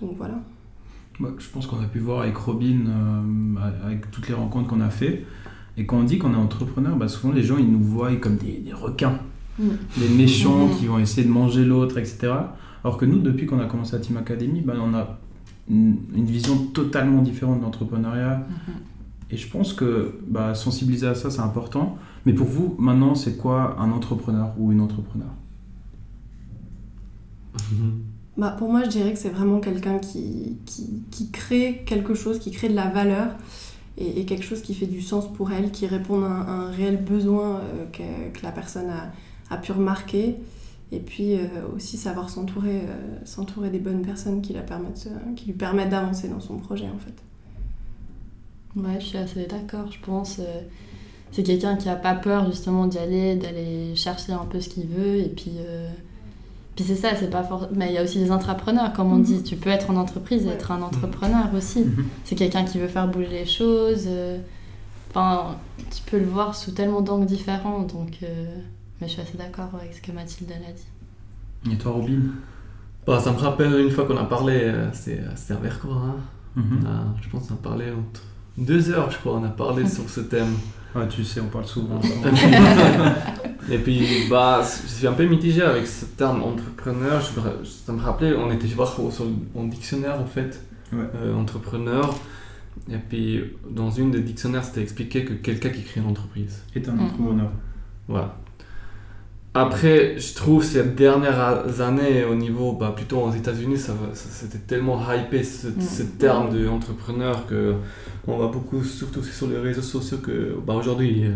donc 0.00 0.16
voilà. 0.16 0.34
Bah, 1.20 1.28
je 1.38 1.48
pense 1.48 1.66
qu'on 1.66 1.80
a 1.80 1.86
pu 1.86 1.98
voir 1.98 2.20
avec 2.22 2.36
Robin, 2.36 2.86
euh, 2.86 3.84
avec 3.84 4.10
toutes 4.10 4.28
les 4.28 4.34
rencontres 4.34 4.68
qu'on 4.68 4.80
a 4.80 4.90
fait. 4.90 5.24
Et 5.76 5.84
quand 5.86 5.98
on 5.98 6.04
dit 6.04 6.18
qu'on 6.18 6.32
est 6.32 6.36
entrepreneur, 6.36 6.96
bah, 6.96 7.08
souvent 7.08 7.32
les 7.32 7.42
gens 7.42 7.56
ils 7.58 7.70
nous 7.70 7.82
voient 7.82 8.14
comme 8.16 8.36
des, 8.36 8.58
des 8.58 8.72
requins, 8.72 9.18
Mm. 9.58 9.68
des 9.98 10.08
méchants 10.10 10.68
Mhm. 10.68 10.76
qui 10.76 10.86
vont 10.86 10.98
essayer 11.00 11.26
de 11.26 11.32
manger 11.32 11.64
l'autre, 11.64 11.98
etc. 11.98 12.32
Alors 12.84 12.96
que 12.96 13.04
nous, 13.04 13.18
depuis 13.18 13.44
qu'on 13.46 13.58
a 13.58 13.64
commencé 13.66 13.96
à 13.96 13.98
Team 13.98 14.16
Academy, 14.16 14.60
bah, 14.60 14.74
on 14.80 14.94
a 14.94 15.18
une, 15.68 15.96
une 16.14 16.26
vision 16.26 16.56
totalement 16.66 17.22
différente 17.22 17.58
de 17.58 17.64
l'entrepreneuriat. 17.64 18.36
Mhm. 18.48 18.74
Et 19.32 19.36
je 19.36 19.48
pense 19.50 19.72
que 19.72 20.14
bah, 20.28 20.54
sensibiliser 20.54 21.08
à 21.08 21.16
ça, 21.16 21.28
c'est 21.30 21.40
important. 21.40 21.98
Mais 22.24 22.32
pour 22.34 22.46
vous, 22.46 22.76
maintenant, 22.78 23.16
c'est 23.16 23.36
quoi 23.36 23.76
un 23.80 23.90
entrepreneur 23.90 24.52
ou 24.58 24.70
une 24.70 24.80
entrepreneur? 24.80 25.26
Bah, 28.38 28.54
pour 28.56 28.70
moi, 28.70 28.84
je 28.84 28.88
dirais 28.88 29.12
que 29.12 29.18
c'est 29.18 29.30
vraiment 29.30 29.58
quelqu'un 29.58 29.98
qui, 29.98 30.58
qui, 30.64 31.02
qui 31.10 31.30
crée 31.30 31.82
quelque 31.84 32.14
chose, 32.14 32.38
qui 32.38 32.52
crée 32.52 32.68
de 32.68 32.76
la 32.76 32.88
valeur 32.88 33.32
et, 33.96 34.24
quelque 34.26 34.44
chose 34.44 34.62
qui 34.62 34.74
fait 34.74 34.86
du 34.86 35.02
sens 35.02 35.30
pour 35.32 35.50
elle, 35.50 35.72
qui 35.72 35.88
répond 35.88 36.22
à 36.22 36.28
un, 36.28 36.70
réel 36.70 37.02
besoin 37.02 37.56
euh, 37.56 37.86
que, 37.92 38.38
que 38.38 38.44
la 38.44 38.52
personne 38.52 38.88
a, 38.90 39.10
a 39.52 39.58
pu 39.58 39.72
remarquer. 39.72 40.36
Et 40.90 41.00
puis 41.00 41.34
euh, 41.34 41.46
aussi 41.76 41.98
savoir 41.98 42.30
s'entourer 42.30 42.78
euh, 42.78 43.26
s'entourer 43.26 43.68
des 43.68 43.78
bonnes 43.78 44.00
personnes 44.00 44.40
qui, 44.40 44.54
la 44.54 44.62
permettent, 44.62 45.08
qui 45.36 45.46
lui 45.46 45.52
permettent 45.52 45.90
d'avancer 45.90 46.28
dans 46.28 46.40
son 46.40 46.56
projet 46.56 46.86
en 46.86 46.98
fait. 46.98 48.80
Ouais, 48.80 48.98
je 49.00 49.04
suis 49.04 49.18
assez 49.18 49.46
d'accord. 49.46 49.90
Je 49.90 49.98
pense 50.00 50.40
c'est 51.30 51.42
quelqu'un 51.42 51.76
qui 51.76 51.90
a 51.90 51.96
pas 51.96 52.14
peur 52.14 52.46
justement 52.46 52.86
d'y 52.86 52.98
aller, 52.98 53.36
d'aller 53.36 53.94
chercher 53.96 54.32
un 54.32 54.46
peu 54.46 54.60
ce 54.60 54.70
qu'il 54.70 54.86
veut. 54.86 55.16
Et 55.16 55.28
puis, 55.28 55.52
puis 56.78 56.84
c'est 56.86 56.94
ça, 56.94 57.08
c'est 57.18 57.28
pas 57.30 57.42
fort. 57.42 57.66
Mais 57.74 57.88
il 57.88 57.94
y 57.94 57.98
a 57.98 58.04
aussi 58.04 58.18
des 58.20 58.30
entrepreneurs, 58.30 58.92
comme 58.92 59.12
on 59.12 59.16
Mhm. 59.16 59.22
dit. 59.24 59.42
Tu 59.42 59.56
peux 59.56 59.68
être 59.70 59.90
en 59.90 59.96
entreprise 59.96 60.44
et 60.44 60.46
Ouais. 60.48 60.52
être 60.54 60.70
un 60.70 60.80
entrepreneur 60.80 61.46
aussi. 61.56 61.84
C'est 62.24 62.36
quelqu'un 62.36 62.64
qui 62.64 62.78
veut 62.78 62.86
faire 62.86 63.08
bouger 63.08 63.26
les 63.28 63.46
choses. 63.46 64.04
euh, 64.06 64.38
Enfin, 65.10 65.56
tu 65.90 66.02
peux 66.08 66.18
le 66.18 66.26
voir 66.26 66.54
sous 66.54 66.70
tellement 66.72 67.00
d'angles 67.00 67.26
différents. 67.26 67.80
Donc, 67.80 68.18
euh, 68.22 68.44
mais 69.00 69.08
je 69.08 69.14
suis 69.14 69.22
assez 69.22 69.36
d'accord 69.38 69.70
avec 69.74 69.92
ce 69.94 70.00
que 70.02 70.12
Mathilde 70.12 70.52
a 70.52 70.70
dit. 70.72 71.72
Et 71.74 71.78
toi, 71.78 71.92
Robin? 71.92 72.20
Bah, 73.06 73.18
ça 73.18 73.32
me 73.32 73.38
rappelle 73.38 73.80
une 73.80 73.90
fois 73.90 74.04
qu'on 74.06 74.18
a 74.18 74.24
parlé, 74.24 74.70
c'était 74.92 75.20
vers 75.60 75.80
quoi 75.80 75.94
hein 75.96 76.16
Mhm. 76.56 76.80
On 76.82 76.86
a- 76.86 77.04
Je 77.22 77.28
pense 77.30 77.48
qu'on 77.48 77.54
a 77.54 77.56
parlé 77.56 77.86
entre 77.90 78.22
deux 78.58 78.90
heures, 78.90 79.10
je 79.10 79.16
crois, 79.18 79.34
on 79.38 79.44
a 79.44 79.48
parlé 79.48 79.86
sur 79.88 80.08
ce 80.10 80.20
thème. 80.20 80.54
Ouais, 80.94 81.06
tu 81.08 81.24
sais, 81.24 81.40
on 81.40 81.48
parle 81.48 81.66
souvent. 81.66 82.00
Et 83.70 83.78
puis, 83.78 84.26
bah, 84.30 84.62
je 84.62 84.88
suis 84.88 85.06
un 85.06 85.12
peu 85.12 85.24
mitigé 85.26 85.62
avec 85.62 85.86
ce 85.86 86.04
terme 86.06 86.42
entrepreneur. 86.42 87.20
Je 87.20 87.68
ça 87.68 87.92
me 87.92 88.00
rappelait, 88.00 88.34
on 88.34 88.50
était 88.50 88.66
voir 88.68 88.98
au, 88.98 89.10
en 89.54 89.64
dictionnaire 89.64 90.20
en 90.20 90.26
fait, 90.26 90.60
Ouais. 90.92 91.04
euh, 91.16 91.34
entrepreneur. 91.34 92.14
Et 92.90 92.96
puis, 92.96 93.42
dans 93.70 93.90
une 93.90 94.10
des 94.10 94.20
dictionnaires, 94.20 94.64
c'était 94.64 94.82
expliqué 94.82 95.24
que 95.24 95.34
quelqu'un 95.34 95.68
qui 95.70 95.82
crée 95.82 96.00
une 96.00 96.06
entreprise. 96.08 96.62
Et 96.74 96.82
un 96.88 96.98
entrepreneur. 96.98 97.50
Voilà. 98.06 98.36
Après, 99.54 100.18
je 100.18 100.34
trouve 100.34 100.62
ces 100.62 100.84
dernières 100.84 101.80
années, 101.80 102.24
au 102.24 102.34
niveau, 102.34 102.72
bah, 102.72 102.92
plutôt 102.94 103.18
aux 103.22 103.32
États-Unis, 103.32 103.76
ça, 103.78 103.92
va- 103.92 104.14
ça- 104.14 104.28
c'était 104.30 104.58
tellement 104.58 105.00
hypé 105.12 105.42
ce, 105.42 105.68
Mm. 105.68 105.80
ce 105.80 106.02
terme 106.04 106.50
d'entrepreneur 106.64 107.46
que 107.46 107.74
on 108.26 108.36
voit 108.36 108.48
beaucoup, 108.48 108.84
surtout 108.84 109.22
sur 109.22 109.48
les 109.48 109.58
réseaux 109.58 109.82
sociaux, 109.82 110.18
que 110.18 110.56
bah, 110.64 110.74
aujourd'hui, 110.74 111.24
euh, 111.24 111.32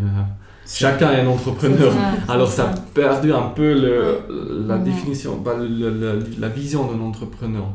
chacun 0.67 1.11
est 1.11 1.21
un 1.21 1.27
entrepreneur. 1.27 1.91
Ça, 1.91 2.33
Alors 2.33 2.47
ça 2.49 2.69
a 2.69 2.73
perdu 2.93 3.31
un 3.33 3.49
peu 3.49 3.73
le, 3.73 4.65
la 4.67 4.77
définition, 4.77 5.37
bah, 5.37 5.55
le- 5.59 5.89
le- 5.89 6.23
la 6.39 6.49
vision 6.49 6.91
d'un 6.91 7.01
entrepreneur. 7.01 7.67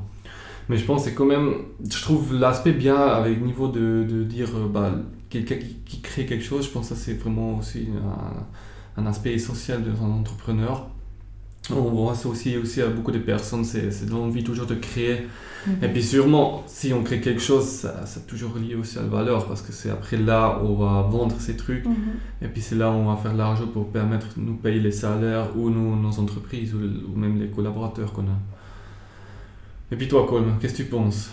Mais 0.69 0.77
je 0.77 0.85
pense 0.85 1.05
que 1.05 1.09
c'est 1.11 1.15
quand 1.15 1.25
même, 1.25 1.53
je 1.91 2.01
trouve 2.03 2.35
l'aspect 2.35 2.73
bien 2.73 2.97
avec 2.97 3.39
le 3.41 3.47
niveau 3.47 3.69
de, 3.69 4.05
de 4.09 4.23
dire 4.25 4.49
euh, 4.55 4.69
bah, 4.69 4.91
quelqu'un 5.31 5.57
qui, 5.57 5.77
qui 5.87 6.01
crée 6.01 6.27
quelque 6.27 6.45
chose, 6.45 6.65
je 6.67 6.71
pense 6.71 6.89
que 6.91 6.95
ça 6.95 7.01
c'est 7.01 7.15
vraiment 7.15 7.57
aussi 7.59 7.89
un, 8.97 9.03
un 9.03 9.07
aspect 9.07 9.33
essentiel 9.33 9.83
d'un 9.83 10.07
entrepreneur. 10.11 10.87
On 11.71 11.83
voit 11.83 12.15
ça 12.15 12.29
aussi, 12.29 12.57
aussi 12.57 12.81
à 12.81 12.87
beaucoup 12.87 13.13
de 13.13 13.19
personnes, 13.19 13.65
c'est 13.65 13.91
c'est 13.91 14.09
l'envie 14.09 14.43
toujours 14.43 14.67
de 14.67 14.75
créer. 14.75 15.27
Mhm. 15.67 15.85
Et 15.85 15.89
puis 15.89 16.03
sûrement, 16.03 16.63
si 16.67 16.93
on 16.95 17.03
crée 17.03 17.21
quelque 17.21 17.43
chose, 17.43 17.65
ça, 17.67 18.05
c'est 18.07 18.27
toujours 18.27 18.57
lié 18.57 18.75
aussi 18.75 18.99
à 18.99 19.03
la 19.03 19.09
valeur, 19.09 19.47
parce 19.47 19.61
que 19.61 19.73
c'est 19.73 19.91
après 19.91 20.17
là 20.17 20.61
où 20.63 20.67
on 20.69 20.77
va 20.77 21.03
vendre 21.03 21.37
ces 21.39 21.57
trucs. 21.57 21.85
Et 22.41 22.49
puis 22.49 22.63
c'est 22.63 22.77
là 22.77 22.89
où 22.91 22.95
on 22.95 23.13
va 23.13 23.17
faire 23.21 23.33
de 23.35 23.39
l'argent 23.39 23.67
pour 23.67 23.89
permettre 23.89 24.29
de 24.37 24.41
nous 24.43 24.55
payer 24.55 24.81
les 24.81 24.93
salaires 24.93 25.49
ou 25.57 25.69
nos, 25.69 25.95
nos 25.97 26.19
entreprises 26.21 26.75
ou, 26.75 26.79
ou 27.13 27.19
même 27.19 27.39
les 27.39 27.49
collaborateurs 27.49 28.13
qu'on 28.15 28.23
a. 28.23 28.39
Et 29.93 29.97
puis 29.97 30.09
toi, 30.09 30.27
Colm, 30.29 30.55
qu'est-ce 30.61 30.73
que 30.75 30.83
tu 30.83 30.85
penses? 30.85 31.31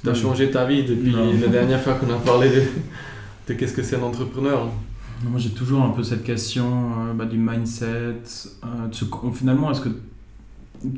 Tu 0.00 0.08
as 0.08 0.12
Hmm. 0.12 0.14
changé 0.14 0.50
ta 0.50 0.64
vie 0.66 0.84
depuis 0.84 1.10
Non. 1.12 1.32
la 1.40 1.48
dernière 1.48 1.80
fois 1.82 1.94
qu'on 1.94 2.10
a 2.14 2.18
parlé 2.18 2.48
de, 2.50 2.62
de 3.48 3.54
qu'est-ce 3.54 3.72
que 3.72 3.82
c'est 3.82 3.96
un 3.96 4.02
entrepreneur? 4.02 4.68
Moi, 5.24 5.38
j'ai 5.38 5.50
toujours 5.50 5.82
un 5.82 5.90
peu 5.90 6.02
cette 6.02 6.24
question 6.24 6.66
euh, 7.08 7.14
bah, 7.14 7.24
du 7.24 7.38
mindset. 7.38 7.86
euh, 8.64 8.66
ce 8.92 9.04
finalement, 9.32 9.70
est-ce 9.70 9.80
que 9.80 9.88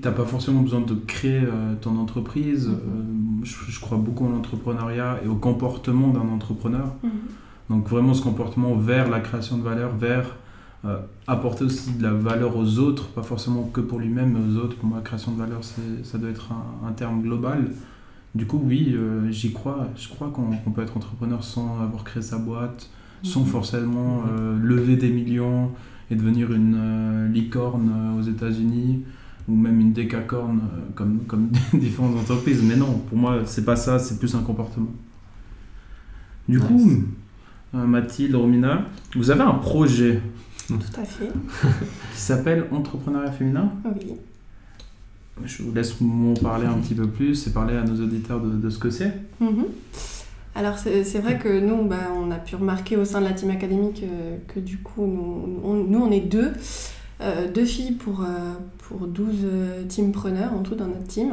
t'as 0.03 0.11
pas 0.11 0.25
forcément 0.25 0.61
besoin 0.63 0.81
de 0.81 0.95
créer 0.95 1.43
euh, 1.45 1.75
ton 1.81 1.97
entreprise? 1.99 2.69
Mhm. 2.69 2.75
Euh, 2.75 3.45
je, 3.45 3.55
je 3.71 3.81
crois 3.81 3.97
beaucoup 3.99 4.27
en 4.27 4.31
l'entrepreneuriat 4.31 5.21
et 5.25 5.29
au 5.29 5.37
comportement 5.37 6.09
d'un 6.09 6.29
entrepreneur. 6.29 6.93
Mhm. 7.03 7.11
Donc 7.71 7.87
vraiment 7.89 8.15
ce 8.15 8.23
comportement 8.23 8.75
vers 8.77 9.09
la 9.09 9.21
création 9.21 9.59
de 9.59 9.63
valeur, 9.63 9.95
vers 9.97 10.37
apporter 11.27 11.65
aussi 11.65 11.91
de 11.95 12.03
la 12.05 12.13
valeur 12.13 12.57
aux 12.57 12.79
autres, 12.79 13.09
pas 13.09 13.25
forcément 13.25 13.65
que 13.65 13.81
pour 13.81 13.99
lui-même, 13.99 14.33
mais 14.39 14.39
aux 14.55 14.65
autres. 14.65 14.77
Pour 14.77 14.87
moi, 14.89 14.99
la 14.99 15.05
création 15.05 15.33
de 15.33 15.37
valeur, 15.39 15.59
c'est- 15.63 16.05
ça 16.05 16.19
doit 16.19 16.31
être 16.31 16.51
un, 16.53 16.89
un 16.89 16.93
terme 16.93 17.21
global. 17.21 17.73
Du 18.35 18.47
coup, 18.47 18.63
oui, 18.65 18.97
j'y 19.31 19.53
crois. 19.53 19.89
Je 19.97 20.09
crois 20.09 20.29
qu'on 20.29 20.53
qu'on 20.57 20.71
peut 20.71 20.83
être 20.83 20.97
entrepreneur 20.97 21.43
sans 21.45 21.83
avoir 21.83 22.05
créé 22.05 22.23
sa 22.23 22.39
boîte, 22.39 22.89
sans 23.23 23.45
forcément 23.45 24.23
euh, 24.29 24.59
lever 24.63 24.97
des 24.97 25.11
millions 25.11 25.71
et 26.11 26.15
devenir 26.17 26.53
une 26.53 26.75
euh, 26.77 27.29
licorne 27.29 27.91
euh, 27.95 28.19
aux 28.19 28.23
États-Unis 28.23 29.03
ou 29.49 29.55
même 29.57 29.81
une 29.81 29.93
décacorne 29.93 30.61
comme, 30.95 31.21
comme 31.27 31.49
différentes 31.75 32.17
entreprises. 32.17 32.63
Mais 32.63 32.77
non, 32.77 32.99
pour 33.09 33.17
moi, 33.19 33.43
c'est 33.47 33.65
pas 33.65 33.77
ça, 33.77 33.99
c'est 33.99 34.19
plus 34.19 34.35
un 34.35 34.41
comportement. 34.43 34.93
Du 36.49 36.59
Nice. 36.59 36.67
coup, 36.67 36.91
Mathilde, 37.73 38.35
Romina, 38.35 38.87
vous 39.15 39.31
avez 39.31 39.43
un 39.43 39.55
projet 39.55 40.21
Tout 40.67 40.79
à 41.01 41.05
fait. 41.05 41.29
qui 42.15 42.21
s'appelle 42.21 42.67
Entrepreneuriat 42.73 43.33
féminin. 43.33 43.73
Oui. 43.85 44.13
Je 45.45 45.63
vous 45.63 45.73
laisse 45.73 45.99
m'en 46.01 46.35
parler 46.35 46.67
un 46.67 46.75
petit 46.75 46.95
peu 46.95 47.07
plus 47.07 47.47
et 47.47 47.51
parler 47.51 47.77
à 47.77 47.85
nos 47.85 48.03
auditeurs 48.03 48.41
de, 48.41 48.51
de 48.57 48.71
ce 48.71 48.79
que 48.79 48.91
c'est. 48.91 49.15
Mhm. 49.41 49.65
Alors 50.55 50.77
c'est 50.79 51.19
vrai 51.19 51.39
que 51.39 51.61
nous, 51.61 51.85
bah, 51.85 52.13
on 52.17 52.31
a 52.31 52.37
pu 52.37 52.57
remarquer 52.57 52.97
au 52.97 53.05
sein 53.05 53.21
de 53.21 53.27
la 53.27 53.33
team 53.33 53.51
académique 53.51 54.03
que, 54.49 54.55
que 54.55 54.61
du 54.61 54.79
coup, 54.79 55.07
nous 55.07 55.61
on, 55.63 55.75
nous, 55.75 56.13
est 56.13 56.21
deux, 56.21 56.53
euh, 57.21 57.51
deux 57.53 57.65
filles 57.65 57.93
pour, 57.93 58.23
euh, 58.23 58.55
pour 58.79 59.07
12 59.07 59.35
euh, 59.45 59.85
teampreneurs 59.85 60.53
en 60.53 60.63
tout 60.63 60.75
dans 60.75 60.87
notre 60.87 61.07
team. 61.07 61.31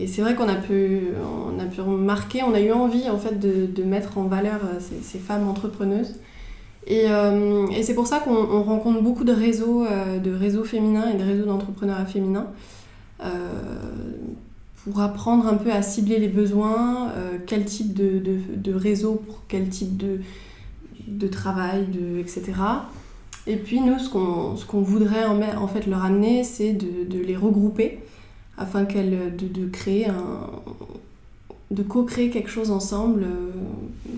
Et 0.00 0.06
c'est 0.06 0.22
vrai 0.22 0.34
qu'on 0.34 0.48
a 0.48 0.54
pu, 0.54 1.08
a 1.18 1.82
remarquer, 1.82 2.42
on 2.42 2.54
a 2.54 2.60
eu 2.60 2.72
envie 2.72 3.10
en 3.10 3.18
fait 3.18 3.38
de, 3.38 3.82
mettre 3.82 4.16
en 4.18 4.24
valeur 4.24 4.60
euh, 4.64 4.80
ces, 5.02 5.18
femmes 5.18 5.46
entrepreneuses. 5.46 6.14
Et, 6.86 7.10
euh, 7.10 7.66
c'est 7.82 7.94
pour 7.94 8.06
ça 8.06 8.20
qu'on 8.20 8.34
on 8.34 8.62
rencontre 8.62 9.02
beaucoup 9.02 9.24
de 9.24 9.32
réseaux, 9.32 9.84
euh, 9.84 10.18
de 10.18 10.32
réseaux 10.32 10.64
féminins 10.64 11.10
et 11.10 11.18
de 11.18 11.24
réseaux 11.24 11.44
d'entrepreneuriat 11.44 12.06
féminin. 12.06 12.46
Euh, 13.22 13.28
pour 14.84 15.00
apprendre 15.00 15.46
un 15.46 15.56
peu 15.56 15.72
à 15.72 15.82
cibler 15.82 16.18
les 16.18 16.28
besoins, 16.28 17.10
euh, 17.10 17.38
quel 17.46 17.64
type 17.64 17.92
de, 17.94 18.20
de, 18.54 18.74
réseau 18.74 19.22
pour 19.26 19.42
quel 19.46 19.68
type 19.68 19.96
de, 19.96 20.20
de 21.06 21.26
travail, 21.26 21.86
etc. 22.18 22.52
Et 23.46 23.56
puis 23.56 23.80
nous, 23.80 23.98
ce 23.98 24.08
qu'on 24.08 24.80
voudrait 24.80 25.24
en, 25.24 25.68
fait 25.68 25.86
leur 25.86 26.04
amener, 26.04 26.44
c'est 26.44 26.72
de, 26.72 27.18
les 27.18 27.36
regrouper 27.36 28.00
afin 28.56 28.84
qu'elles 28.84 29.36
de, 29.36 29.46
de 29.46 29.66
créer 29.66 30.06
un 30.06 30.50
de 31.70 31.82
co-créer 31.82 32.30
quelque 32.30 32.50
chose 32.50 32.70
ensemble 32.70 33.22
euh, 33.24 33.50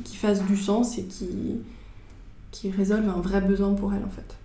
qui 0.04 0.16
fasse 0.16 0.45
du 0.45 0.57
sens 0.57 0.99
et 0.99 1.04
qui, 1.04 1.28
qui 2.50 2.71
résolve 2.71 3.09
un 3.09 3.21
vrai 3.21 3.40
besoin 3.40 3.75
pour 3.75 3.92
elles 3.92 4.04
en 4.04 4.11
fait. 4.11 4.37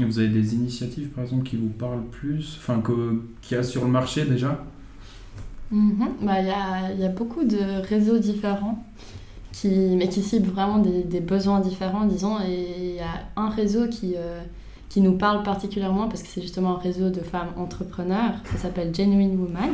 Et 0.00 0.04
vous 0.04 0.18
avez 0.18 0.28
des 0.28 0.54
initiatives, 0.54 1.08
par 1.08 1.24
exemple, 1.24 1.44
qui 1.44 1.56
vous 1.56 1.68
parlent 1.68 2.04
plus, 2.10 2.56
enfin, 2.58 2.80
qu'il 3.42 3.56
y 3.56 3.60
a 3.60 3.62
sur 3.62 3.84
le 3.84 3.90
marché 3.90 4.24
déjà? 4.24 4.64
Mhm. 5.70 6.08
Bah, 6.22 6.40
Il 6.40 6.46
y, 6.46 6.50
a, 6.50 6.92
y 6.92 7.04
a 7.04 7.08
beaucoup 7.08 7.44
de 7.44 7.82
réseaux 7.88 8.18
différents, 8.18 8.84
qui, 9.52 9.68
mais 9.96 10.08
qui 10.08 10.22
ciblent 10.22 10.50
vraiment 10.50 10.78
des, 10.78 11.02
des 11.02 11.20
besoins 11.20 11.60
différents, 11.60 12.04
disons. 12.04 12.38
Et 12.40 12.90
il 12.90 12.94
y 12.96 13.00
a 13.00 13.26
un 13.36 13.48
réseau 13.48 13.88
qui, 13.88 14.14
euh, 14.16 14.40
qui 14.88 15.00
nous 15.00 15.16
parle 15.18 15.42
particulièrement 15.42 16.08
parce 16.08 16.22
que 16.22 16.28
c'est 16.28 16.42
justement 16.42 16.76
un 16.76 16.80
réseau 16.80 17.10
de 17.10 17.20
femmes 17.20 17.50
entrepreneurs. 17.56 18.34
Ça 18.52 18.58
s'appelle 18.58 18.94
Genuine 18.94 19.36
Woman. 19.40 19.70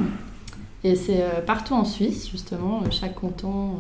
Et 0.85 0.97
c'est 0.97 1.23
euh, 1.23 1.41
partout 1.45 1.75
en 1.75 1.85
Suisse, 1.85 2.31
justement. 2.31 2.83
Chaque 2.91 3.15
canton, 3.15 3.73
euh, 3.73 3.79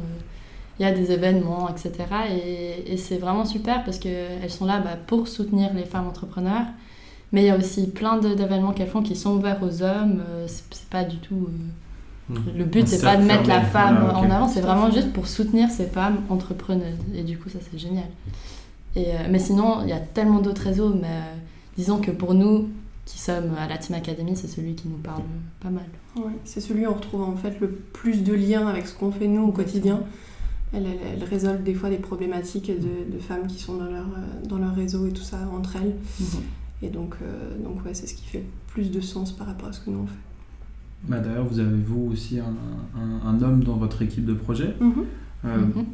il 0.78 0.82
y 0.82 0.86
a 0.88 0.92
des 0.92 1.12
événements, 1.12 1.68
etc. 1.68 1.92
Et, 2.30 2.92
et 2.92 2.96
c'est 2.96 3.18
vraiment 3.18 3.44
super 3.44 3.84
parce 3.84 3.98
qu'elles 3.98 4.50
sont 4.50 4.64
là 4.66 4.80
bah, 4.80 4.96
pour 5.06 5.28
soutenir 5.28 5.72
les 5.74 5.84
femmes 5.84 6.06
entrepreneurs. 6.08 6.66
Mais 7.32 7.42
il 7.42 7.46
y 7.46 7.50
a 7.50 7.56
aussi 7.56 7.88
plein 7.90 8.18
d'événements 8.18 8.72
qu'elles 8.72 8.88
font 8.88 9.02
qui 9.02 9.16
sont 9.16 9.36
ouverts 9.36 9.62
aux 9.62 9.82
hommes. 9.82 10.22
Euh, 10.28 10.46
c'est 10.48 10.88
pas 10.90 11.04
du 11.04 11.16
tout. 11.18 11.48
euh, 12.30 12.34
Le 12.56 12.64
but, 12.64 12.86
c'est 12.88 13.00
pas 13.02 13.16
de 13.16 13.22
mettre 13.24 13.48
la 13.48 13.62
femme 13.62 14.04
ok. 14.10 14.16
en 14.16 14.30
avant, 14.30 14.48
c'est 14.48 14.60
vraiment 14.60 14.90
juste 14.90 15.12
pour 15.12 15.26
soutenir 15.26 15.70
ces 15.70 15.86
femmes 15.86 16.18
entrepreneuses. 16.28 16.98
Et 17.14 17.22
du 17.22 17.38
coup, 17.38 17.48
ça, 17.48 17.58
c'est 17.70 17.78
génial. 17.78 18.04
Et, 18.96 19.06
euh, 19.14 19.18
mais 19.30 19.38
sinon, 19.38 19.78
il 19.82 19.88
y 19.88 19.92
a 19.92 20.00
tellement 20.00 20.40
d'autres 20.40 20.62
réseaux, 20.62 20.90
mais 20.94 21.06
euh, 21.08 21.34
disons 21.76 21.98
que 22.00 22.10
pour 22.10 22.34
nous, 22.34 22.68
qui 23.06 23.18
sommes 23.18 23.54
à 23.58 23.66
la 23.66 23.78
Team 23.78 23.96
Academy, 23.96 24.36
c'est 24.36 24.46
celui 24.48 24.74
qui 24.74 24.88
nous 24.88 24.98
parle 24.98 25.22
pas 25.60 25.70
mal. 25.70 25.86
Ouais, 26.16 26.32
c'est 26.44 26.60
celui 26.60 26.86
où 26.86 26.90
on 26.90 26.94
retrouve 26.94 27.22
en 27.22 27.36
fait 27.36 27.58
le 27.60 27.68
plus 27.70 28.22
de 28.22 28.32
liens 28.34 28.68
avec 28.68 28.86
ce 28.86 28.94
qu'on 28.94 29.10
fait 29.10 29.26
nous 29.26 29.42
au 29.44 29.52
quotidien. 29.52 30.00
Elle, 30.74 30.86
elle, 30.86 30.98
elle 31.18 31.24
résolve 31.24 31.62
des 31.62 31.74
fois 31.74 31.90
des 31.90 31.96
problématiques 31.98 32.68
de, 32.70 33.12
de 33.12 33.18
femmes 33.18 33.46
qui 33.46 33.58
sont 33.60 33.76
dans 33.76 33.84
leur, 33.90 34.06
euh, 34.06 34.46
dans 34.48 34.58
leur 34.58 34.74
réseau 34.74 35.06
et 35.06 35.12
tout 35.12 35.22
ça 35.22 35.38
entre 35.54 35.76
elles. 35.76 35.94
Et 36.82 36.88
donc, 36.88 37.14
euh, 37.22 37.56
donc 37.62 37.84
ouais, 37.84 37.92
c'est 37.94 38.06
ce 38.06 38.14
qui 38.14 38.24
fait 38.24 38.44
plus 38.68 38.90
de 38.90 39.00
sens 39.00 39.32
par 39.32 39.46
rapport 39.48 39.68
à 39.68 39.72
ce 39.72 39.80
que 39.80 39.90
nous 39.90 40.00
on 40.00 40.06
fait. 40.06 40.12
Bah, 41.08 41.18
D'ailleurs, 41.18 41.44
vous 41.44 41.58
avez 41.58 41.76
vous 41.86 42.10
aussi 42.12 42.38
un, 42.38 42.54
un- 42.98 43.28
un 43.28 43.42
homme 43.42 43.62
dans 43.64 43.76
votre 43.76 44.00
équipe 44.02 44.24
de 44.24 44.34
projet. 44.34 44.74
Euh, 45.44 45.58
Mhm. 45.58 45.84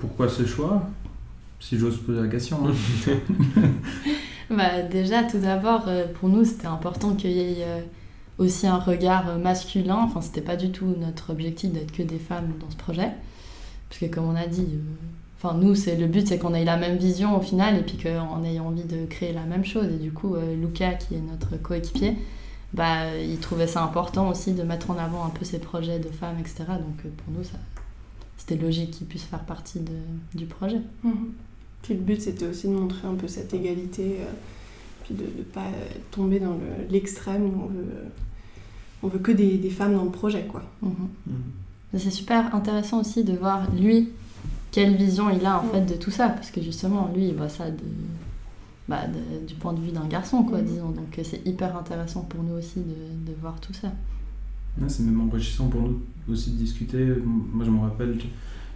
Pourquoi 0.00 0.28
ce 0.28 0.46
choix? 0.46 0.88
Si 1.60 1.76
j'ose 1.78 1.98
poser 1.98 2.20
la 2.22 2.28
question. 2.28 2.58
hein. 2.66 2.72
Bah, 4.50 4.82
déjà, 4.82 5.22
tout 5.24 5.38
d'abord, 5.38 5.84
euh, 5.88 6.06
pour 6.20 6.28
nous, 6.28 6.44
c'était 6.44 6.66
important 6.66 7.14
qu'il 7.14 7.30
y 7.32 7.40
ait 7.40 7.64
aussi 8.38 8.66
un 8.66 8.78
regard 8.78 9.38
masculin. 9.38 9.96
Enfin, 9.96 10.20
c'était 10.20 10.42
pas 10.42 10.56
du 10.56 10.70
tout 10.70 10.86
notre 11.00 11.30
objectif 11.30 11.72
d'être 11.72 11.92
que 11.92 12.02
des 12.02 12.18
femmes 12.18 12.48
dans 12.60 12.70
ce 12.70 12.76
projet. 12.76 13.10
Parce 14.00 14.10
que, 14.10 14.14
comme 14.14 14.24
on 14.28 14.34
a 14.34 14.46
dit, 14.46 14.66
euh, 14.72 14.78
enfin, 15.38 15.54
nous, 15.56 15.74
c'est, 15.76 15.96
le 15.96 16.06
but, 16.08 16.26
c'est 16.26 16.38
qu'on 16.38 16.52
ait 16.54 16.64
la 16.64 16.76
même 16.76 16.96
vision 16.96 17.36
au 17.36 17.40
final 17.40 17.76
et 17.78 17.82
puis 17.82 17.96
qu'on 17.96 18.42
ait 18.44 18.58
envie 18.58 18.82
de 18.84 19.06
créer 19.06 19.32
la 19.32 19.44
même 19.44 19.64
chose. 19.64 19.86
Et 19.86 19.98
du 20.02 20.10
coup, 20.10 20.34
euh, 20.34 20.56
Luca, 20.56 20.94
qui 20.94 21.14
est 21.14 21.20
notre 21.20 21.56
coéquipier, 21.62 22.16
bah, 22.72 23.16
il 23.16 23.38
trouvait 23.38 23.68
ça 23.68 23.84
important 23.84 24.28
aussi 24.30 24.52
de 24.52 24.64
mettre 24.64 24.90
en 24.90 24.98
avant 24.98 25.24
un 25.24 25.30
peu 25.30 25.44
ces 25.44 25.60
projets 25.60 26.00
de 26.00 26.08
femmes, 26.08 26.36
etc. 26.40 26.64
Donc, 26.70 27.04
euh, 27.04 27.08
pour 27.24 27.32
nous, 27.36 27.44
ça, 27.44 27.56
c'était 28.36 28.56
logique 28.56 28.90
qu'il 28.90 29.06
puisse 29.06 29.22
faire 29.22 29.44
partie 29.44 29.78
de- 29.78 30.36
du 30.36 30.46
projet. 30.46 30.80
Puis 31.82 31.94
le 31.94 32.00
but 32.00 32.20
c'était 32.20 32.46
aussi 32.46 32.66
de 32.66 32.72
montrer 32.72 33.06
un 33.06 33.14
peu 33.14 33.28
cette 33.28 33.52
égalité, 33.54 34.16
euh, 34.20 34.32
puis 35.04 35.14
de 35.14 35.22
ne 35.22 35.42
pas 35.44 35.66
tomber 36.10 36.40
dans 36.40 36.54
le- 36.54 36.88
l'extrême 36.90 37.44
où 37.44 37.62
on 37.64 37.66
veut, 37.66 37.84
on 39.02 39.08
veut 39.08 39.18
que 39.18 39.30
des, 39.32 39.58
des 39.58 39.70
femmes 39.70 39.94
dans 39.94 40.04
le 40.04 40.10
projet. 40.10 40.46
quoi. 40.46 40.62
Mhm. 40.82 40.94
Mais 41.26 41.32
C'est 41.96 42.10
super 42.10 42.54
intéressant 42.54 43.00
aussi 43.00 43.24
de 43.24 43.32
voir 43.34 43.70
lui 43.74 44.08
quelle 44.72 44.96
vision 44.96 45.30
il 45.30 45.44
a 45.46 45.60
en 45.60 45.64
Mm. 45.66 45.70
fait 45.70 45.80
de 45.82 45.94
tout 45.94 46.10
ça 46.10 46.28
parce 46.28 46.50
que 46.50 46.60
justement 46.60 47.10
lui 47.14 47.28
il 47.28 47.34
voit 47.34 47.48
ça 47.48 47.70
de, 47.70 47.76
bah, 48.88 49.02
de- 49.06 49.46
du 49.46 49.54
point 49.54 49.72
de 49.72 49.80
vue 49.80 49.92
d'un 49.92 50.06
garçon 50.06 50.42
quoi 50.42 50.60
Mm. 50.60 50.64
disons 50.64 50.88
donc 50.90 51.18
euh, 51.18 51.22
c'est 51.24 51.46
hyper 51.46 51.76
intéressant 51.76 52.22
pour 52.22 52.42
nous 52.42 52.54
aussi 52.54 52.80
de, 52.80 53.30
de 53.30 53.36
voir 53.40 53.60
tout 53.60 53.72
ça. 53.72 53.88
Ouais, 54.80 54.88
c'est 54.88 55.04
même 55.04 55.20
enrichissant 55.20 55.68
pour 55.68 55.82
nous 55.82 56.00
aussi 56.28 56.50
de 56.50 56.56
discuter. 56.56 57.06
Moi, 57.24 57.64
je 57.64 57.70
me 57.70 57.78
rappelle, 57.80 58.18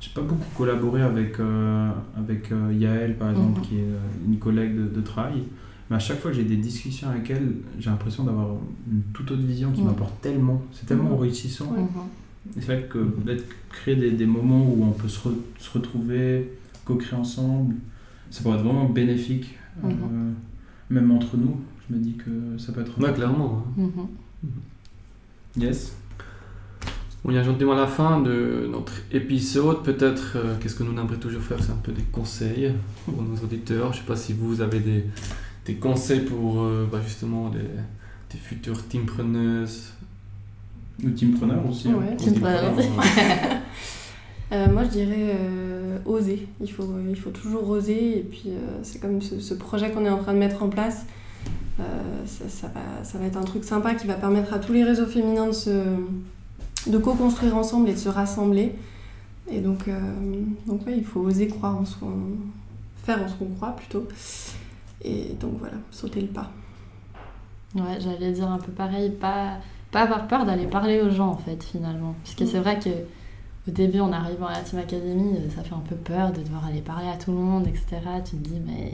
j'ai- 0.00 0.10
pas 0.14 0.20
beaucoup 0.22 0.44
collaboré 0.56 1.02
avec, 1.02 1.40
euh, 1.40 1.90
avec 2.16 2.52
euh, 2.52 2.72
Yael, 2.72 3.16
par 3.18 3.30
exemple, 3.30 3.58
Mhm. 3.60 3.66
qui 3.66 3.74
est 3.78 3.82
euh, 3.82 3.98
une 4.28 4.38
collègue 4.38 4.76
de, 4.76 4.86
de 4.88 5.00
travail. 5.00 5.42
Mais 5.90 5.96
à 5.96 5.98
chaque 5.98 6.20
fois 6.20 6.30
que 6.30 6.36
j'ai 6.36 6.44
des 6.44 6.56
discussions 6.56 7.08
avec 7.08 7.28
elle, 7.30 7.56
j'ai 7.80 7.90
l'impression 7.90 8.22
d'avoir 8.22 8.50
une 8.88 9.02
toute 9.12 9.28
autre 9.32 9.42
vision 9.42 9.72
qui 9.72 9.80
Mhm. 9.80 9.88
m'apporte 9.88 10.20
tellement. 10.20 10.62
C'est 10.72 10.86
tellement 10.86 11.08
Mhm. 11.10 11.14
enrichissant. 11.14 11.66
Mhm. 12.56 12.62
C'est 12.62 12.66
vrai 12.66 12.86
que 12.90 12.98
d'être 13.24 13.44
créer 13.70 13.96
des, 13.96 14.10
des 14.10 14.26
moments 14.26 14.64
où 14.66 14.84
on 14.84 14.90
peut 14.92 15.08
se, 15.08 15.28
re- 15.28 15.32
se 15.58 15.70
retrouver, 15.70 16.50
co-créer 16.84 17.18
ensemble, 17.18 17.74
ça 18.30 18.42
pourrait 18.42 18.56
être 18.58 18.64
vraiment 18.64 18.88
bénéfique, 18.88 19.54
euh, 19.84 19.88
Mhm. 19.88 20.34
même 20.90 21.10
entre 21.10 21.36
nous. 21.36 21.60
Je 21.88 21.94
me 21.94 22.00
dis 22.00 22.14
que 22.14 22.58
ça 22.58 22.72
peut 22.72 22.80
être. 22.82 22.98
Ouais, 23.00 23.12
clairement. 23.12 23.64
hein. 23.78 23.82
Mhm. 23.82 25.62
Yes. 25.62 25.94
On 27.24 27.30
y 27.32 27.38
a 27.38 27.42
gentiment 27.42 27.72
à 27.72 27.76
la 27.76 27.86
fin 27.86 28.20
de 28.20 28.68
notre 28.70 28.92
épisode. 29.12 29.82
Peut-être, 29.82 30.36
euh, 30.36 30.54
qu'est-ce 30.60 30.76
que 30.76 30.84
nous 30.84 30.92
aimerait 30.98 31.16
toujours 31.18 31.42
faire, 31.42 31.62
c'est 31.62 31.72
un 31.72 31.76
peu 31.82 31.92
des 31.92 32.02
conseils 32.12 32.72
pour 33.04 33.20
nos 33.22 33.36
auditeurs. 33.42 33.92
Je 33.92 33.98
sais 33.98 34.04
pas 34.06 34.16
si 34.16 34.32
vous 34.32 34.60
avez 34.60 34.80
des, 34.80 35.04
des 35.66 35.74
conseils 35.74 36.20
pour 36.20 36.62
euh, 36.62 36.86
bah, 36.90 37.00
justement 37.04 37.50
des, 37.50 37.58
des 37.58 38.38
futures 38.38 38.86
teampreneuses. 38.88 39.92
Ou 41.04 41.10
teampreneur 41.10 41.62
aussi. 41.68 41.88
hein. 41.88 41.98
Ouais. 41.98 42.16
Euh, 44.50 44.66
moi 44.72 44.82
je 44.84 44.88
dirais 44.88 45.34
euh, 45.34 45.98
oser. 46.06 46.48
Il 46.62 46.72
faut, 46.72 46.88
il 47.06 47.16
faut 47.16 47.28
toujours 47.28 47.68
oser 47.68 48.16
et 48.20 48.22
puis 48.22 48.44
euh, 48.46 48.78
c'est 48.82 48.98
comme 48.98 49.20
ce, 49.20 49.40
ce 49.40 49.52
projet 49.52 49.90
qu'on 49.90 50.06
est 50.06 50.08
en 50.08 50.16
train 50.22 50.32
de 50.32 50.38
mettre 50.38 50.62
en 50.62 50.70
place. 50.70 51.04
Euh, 51.78 51.82
ça, 52.24 52.48
ça 52.48 52.68
va, 52.68 53.04
ça 53.04 53.18
va 53.18 53.26
être 53.26 53.36
un 53.36 53.42
truc 53.42 53.62
sympa 53.62 53.94
qui 53.94 54.06
va 54.06 54.14
permettre 54.14 54.54
à 54.54 54.58
tous 54.58 54.72
les 54.72 54.84
réseaux 54.84 55.04
féminins 55.04 55.48
de, 55.48 55.52
se, 55.52 55.84
de 56.86 56.96
co-construire 56.96 57.58
ensemble 57.58 57.90
et 57.90 57.92
de 57.92 57.98
se 57.98 58.08
rassembler. 58.08 58.74
Et 59.50 59.60
donc, 59.60 59.86
euh, 59.86 60.00
donc 60.66 60.86
ouais, 60.86 60.94
il 60.96 61.04
faut 61.04 61.20
oser 61.20 61.48
croire 61.48 61.76
en 61.78 61.84
ce 61.84 61.96
qu'on... 61.96 62.14
faire 63.04 63.22
en 63.22 63.28
ce 63.28 63.34
qu'on 63.34 63.50
croit 63.50 63.76
plutôt. 63.76 64.08
Et 65.04 65.36
donc 65.38 65.58
voilà, 65.58 65.76
sauter 65.90 66.22
le 66.22 66.28
pas. 66.28 66.50
Ouais, 67.74 67.98
j'allais 68.00 68.32
dire 68.32 68.50
un 68.50 68.58
peu 68.58 68.72
pareil, 68.72 69.10
pas, 69.10 69.58
pas 69.90 70.02
avoir 70.02 70.26
peur 70.26 70.44
d'aller 70.44 70.66
parler 70.66 71.00
aux 71.00 71.10
gens 71.10 71.28
en 71.28 71.36
fait 71.36 71.62
finalement. 71.62 72.14
Parce 72.22 72.34
que 72.34 72.46
c'est 72.46 72.60
vrai 72.60 72.78
que 72.78 72.90
au 73.68 73.70
début 73.70 74.00
en 74.00 74.12
arrivant 74.12 74.46
à 74.46 74.54
la 74.54 74.60
Team 74.60 74.78
Academy, 74.78 75.36
euh, 75.36 75.50
ça 75.54 75.62
fait 75.62 75.74
un 75.74 75.82
peu 75.88 75.96
peur 75.96 76.32
de 76.32 76.40
devoir 76.40 76.66
aller 76.66 76.80
parler 76.80 77.08
à 77.08 77.16
tout 77.16 77.32
le 77.32 77.38
monde, 77.38 77.66
etc. 77.66 77.86
Tu 78.24 78.36
te 78.36 78.48
dis 78.48 78.60
mais 78.66 78.92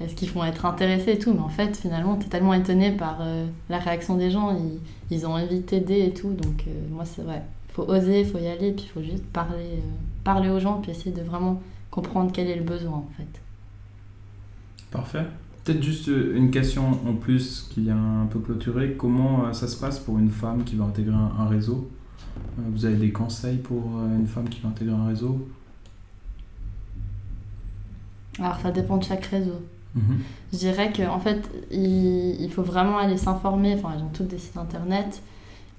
est-ce 0.00 0.14
qu'ils 0.14 0.30
vont 0.30 0.44
être 0.44 0.66
intéressés 0.66 1.12
et 1.12 1.18
tout? 1.18 1.32
Mais 1.32 1.40
en 1.40 1.48
fait 1.48 1.76
finalement 1.76 2.16
t'es 2.16 2.28
tellement 2.28 2.54
étonné 2.54 2.92
par 2.92 3.18
euh, 3.20 3.46
la 3.68 3.78
réaction 3.78 4.16
des 4.16 4.30
gens, 4.30 4.56
ils, 4.56 4.80
ils 5.10 5.26
ont 5.26 5.34
envie 5.34 5.60
de 5.60 5.64
t'aider 5.64 6.00
et 6.00 6.14
tout. 6.14 6.32
Donc 6.32 6.64
euh, 6.66 6.70
moi 6.90 7.04
c'est 7.04 7.22
vrai, 7.22 7.42
faut 7.72 7.84
oser, 7.88 8.24
faut 8.24 8.38
y 8.38 8.46
aller, 8.46 8.72
puis 8.72 8.84
il 8.86 8.88
faut 8.88 9.02
juste 9.02 9.24
parler, 9.32 9.64
euh, 9.64 9.80
parler 10.24 10.50
aux 10.50 10.58
gens, 10.58 10.80
puis 10.80 10.90
essayer 10.90 11.12
de 11.12 11.22
vraiment 11.22 11.60
comprendre 11.90 12.30
quel 12.32 12.48
est 12.48 12.56
le 12.56 12.64
besoin 12.64 12.98
en 12.98 13.08
fait. 13.16 13.40
Parfait. 14.90 15.24
Peut-être 15.64 15.82
juste 15.82 16.08
euh, 16.08 16.36
une 16.36 16.50
question 16.50 16.98
en 17.06 17.14
plus 17.14 17.68
qui 17.70 17.82
vient 17.82 18.22
un 18.22 18.26
peu 18.26 18.40
clôturer. 18.40 18.94
Comment 18.94 19.46
euh, 19.46 19.52
ça 19.52 19.68
se 19.68 19.76
passe 19.76 20.00
pour 20.00 20.18
une 20.18 20.30
femme 20.30 20.64
qui 20.64 20.74
va 20.74 20.84
intégrer 20.84 21.14
un, 21.14 21.46
réseau? 21.46 21.88
Euh, 22.58 22.62
Vous 22.72 22.84
avez 22.84 22.96
des 22.96 23.12
conseils 23.12 23.58
pour 23.58 23.82
une 24.18 24.26
femme 24.26 24.48
qui 24.48 24.60
va 24.60 24.70
intégrer 24.70 24.94
un 24.94 25.06
réseau? 25.06 25.48
Alors 28.40 28.58
ça 28.60 28.72
dépend 28.72 28.96
de 28.96 29.04
chaque 29.04 29.26
réseau. 29.26 29.60
Mhm. 29.94 30.18
Je 30.52 30.58
dirais 30.58 30.92
qu'en 30.92 31.20
fait, 31.20 31.48
il, 31.70 32.50
faut 32.50 32.62
vraiment 32.62 32.98
aller 32.98 33.16
s'informer. 33.16 33.74
Enfin, 33.74 33.94
ils 33.96 34.02
ont 34.02 34.10
tous 34.12 34.24
des 34.24 34.38
sites 34.38 34.56
internet. 34.56 35.22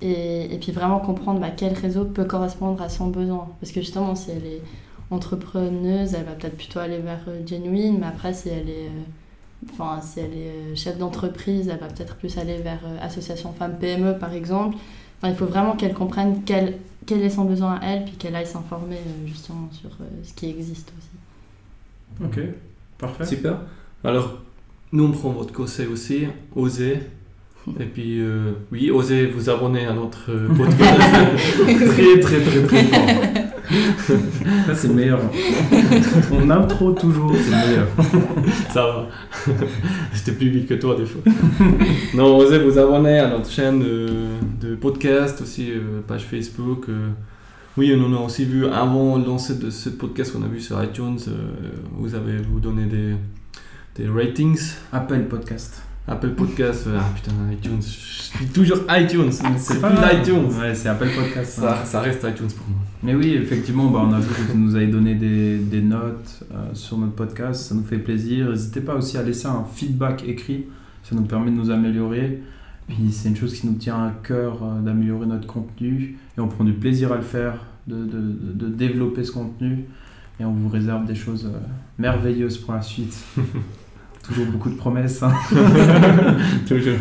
Et, 0.01 0.53
et 0.53 0.57
puis 0.59 0.71
vraiment 0.71 0.99
comprendre 0.99 1.39
bah, 1.39 1.51
quel 1.55 1.73
réseau 1.73 2.05
peut 2.05 2.25
correspondre 2.25 2.81
à 2.81 2.89
son 2.89 3.07
besoin. 3.07 3.49
Parce 3.59 3.71
que 3.73 3.81
justement, 3.81 4.15
si 4.15 4.31
elle 4.31 4.45
est 4.45 4.61
entrepreneuse, 5.11 6.13
elle 6.13 6.25
va 6.25 6.33
peut-être 6.33 6.57
plutôt 6.57 6.79
aller 6.79 6.99
vers 6.99 7.25
Genuine. 7.45 7.97
Mais 7.99 8.07
après, 8.07 8.33
si 8.33 8.49
elle 8.49 8.69
est, 8.69 8.89
enfin, 9.71 10.01
si 10.01 10.19
elle 10.19 10.33
est 10.33 10.49
euh, 10.49 10.75
chef 10.75 10.97
d'entreprise, 10.97 11.67
elle 11.67 11.79
va 11.79 11.87
peut-être 11.87 12.15
plus 12.15 12.37
aller 12.37 12.57
vers 12.57 12.79
euh, 12.85 12.97
Association 13.01 13.53
Femmes 13.53 13.77
PME, 13.79 14.17
par 14.17 14.33
exemple. 14.33 14.77
Enfin, 15.17 15.31
il 15.31 15.37
faut 15.37 15.45
vraiment 15.45 15.75
qu'elle 15.75 15.93
comprenne 15.93 16.41
quel, 16.45 16.77
quel 17.05 17.21
est 17.21 17.29
son 17.29 17.45
besoin 17.45 17.75
à 17.75 17.85
elle, 17.85 18.05
puis 18.05 18.13
qu'elle 18.13 18.35
aille 18.35 18.45
s'informer 18.45 18.97
euh, 18.97 19.27
justement 19.27 19.69
sur 19.71 19.89
euh, 19.89 20.05
ce 20.23 20.33
qui 20.33 20.49
existe 20.49 20.91
aussi. 20.97 22.25
Ok, 22.25 22.39
parfait. 22.97 23.25
Super. 23.25 23.59
Alors, 24.03 24.39
nous 24.91 25.05
on 25.05 25.11
prend 25.11 25.29
votre 25.29 25.53
conseil 25.53 25.87
aussi, 25.87 26.27
osez. 26.55 26.99
Et 27.79 27.85
puis, 27.85 28.19
euh, 28.19 28.51
oui, 28.71 28.91
osez 28.91 29.27
vous 29.27 29.49
abonner 29.49 29.85
à 29.85 29.93
notre 29.93 30.29
euh, 30.31 30.47
podcast. 30.57 31.01
très, 31.65 32.19
très, 32.19 32.39
très, 32.41 32.61
très 32.63 32.83
fort. 32.83 33.09
Ça, 34.67 34.75
c'est 34.75 34.89
le 34.89 34.93
meilleur. 34.93 35.21
On 36.33 36.49
intro 36.49 36.91
toujours, 36.91 37.33
c'est 37.33 37.49
le 37.51 37.67
meilleur. 37.71 37.87
Ça 38.69 38.81
va. 38.85 39.07
J'étais 40.13 40.33
plus 40.33 40.49
vite 40.49 40.67
que 40.67 40.73
toi 40.73 40.95
des 40.95 41.05
fois. 41.05 41.21
non, 42.13 42.37
osez 42.37 42.59
vous 42.59 42.77
abonner 42.77 43.19
à 43.19 43.29
notre 43.29 43.49
chaîne 43.49 43.81
euh, 43.83 44.37
de 44.61 44.75
podcast, 44.75 45.41
aussi 45.41 45.71
euh, 45.71 46.01
page 46.05 46.23
Facebook. 46.23 46.85
euh. 46.89 47.09
Oui, 47.77 47.91
on 47.97 48.03
en 48.05 48.13
a 48.15 48.25
aussi 48.25 48.43
vu 48.45 48.67
avant 48.67 49.17
le 49.17 49.25
lancer 49.25 49.55
de 49.55 49.69
ce 49.69 49.89
podcast 49.89 50.33
qu'on 50.33 50.43
a 50.43 50.47
vu 50.47 50.59
sur 50.59 50.83
iTunes. 50.83 51.17
euh, 51.29 51.31
vous 51.97 52.13
avez 52.13 52.37
vous 52.37 52.59
donné 52.59 52.85
des, 52.85 53.15
des 53.95 54.09
ratings. 54.09 54.59
Apple 54.91 55.21
Podcast. 55.29 55.81
Apple 56.05 56.31
Podcast, 56.31 56.85
euh, 56.87 56.97
ah 56.99 57.05
putain, 57.15 57.31
iTunes. 57.51 57.79
Je 57.81 58.43
dis 58.45 58.51
toujours 58.51 58.79
iTunes, 58.89 59.29
mais 59.43 59.57
c'est 59.57 59.79
pas 59.79 59.89
plus 59.89 59.97
grave. 59.97 60.17
l'iTunes. 60.17 60.59
Ouais, 60.59 60.75
c'est 60.75 60.89
Apple 60.89 61.07
Podcast. 61.15 61.51
Ça, 61.59 61.85
ça 61.85 62.01
reste 62.01 62.23
iTunes 62.29 62.47
pour 62.57 62.67
moi. 62.67 62.79
Mais 63.03 63.15
oui, 63.15 63.35
effectivement, 63.41 63.89
bah, 63.89 64.01
on 64.05 64.11
a 64.11 64.19
vu 64.19 64.27
que 64.27 64.51
vous 64.51 64.57
nous 64.57 64.75
avez 64.75 64.87
donné 64.87 65.15
des, 65.15 65.57
des 65.59 65.81
notes 65.81 66.43
euh, 66.53 66.55
sur 66.73 66.97
notre 66.97 67.13
podcast, 67.13 67.61
ça 67.69 67.75
nous 67.75 67.83
fait 67.83 67.99
plaisir. 67.99 68.49
N'hésitez 68.49 68.81
pas 68.81 68.95
aussi 68.95 69.17
à 69.17 69.23
laisser 69.23 69.47
un 69.47 69.63
feedback 69.73 70.25
écrit, 70.27 70.65
ça 71.03 71.15
nous 71.15 71.23
permet 71.23 71.51
de 71.51 71.55
nous 71.55 71.69
améliorer. 71.71 72.41
Puis 72.89 73.11
c'est 73.13 73.29
une 73.29 73.37
chose 73.37 73.53
qui 73.57 73.65
nous 73.67 73.75
tient 73.75 73.95
à 73.95 74.11
cœur 74.23 74.61
euh, 74.61 74.81
d'améliorer 74.81 75.25
notre 75.25 75.47
contenu 75.47 76.17
et 76.37 76.41
on 76.41 76.49
prend 76.49 76.65
du 76.65 76.73
plaisir 76.73 77.13
à 77.13 77.15
le 77.15 77.21
faire, 77.21 77.53
de, 77.87 77.95
de- 77.95 78.01
de- 78.11 78.65
de 78.65 78.67
développer 78.67 79.23
ce 79.23 79.31
contenu 79.31 79.85
et 80.37 80.43
on 80.43 80.51
vous 80.51 80.67
réserve 80.67 81.05
des 81.05 81.15
choses 81.15 81.45
euh, 81.45 81.57
merveilleuses 81.97 82.57
pour 82.57 82.73
la 82.73 82.81
suite. 82.81 83.17
Toujours 84.23 84.45
beaucoup 84.45 84.69
de 84.69 84.75
promesses. 84.75 85.21
hein. 85.21 85.33
Toujours. 86.67 86.93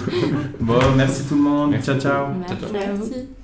Bon, 0.60 0.78
merci 0.96 1.24
tout 1.24 1.36
le 1.36 1.42
monde. 1.42 1.70
Merci. 1.70 1.86
Ciao, 1.86 2.00
ciao. 2.00 2.26
Merci 2.38 2.54
ciao. 2.56 2.96
vous. 2.96 3.04
Merci. 3.08 3.41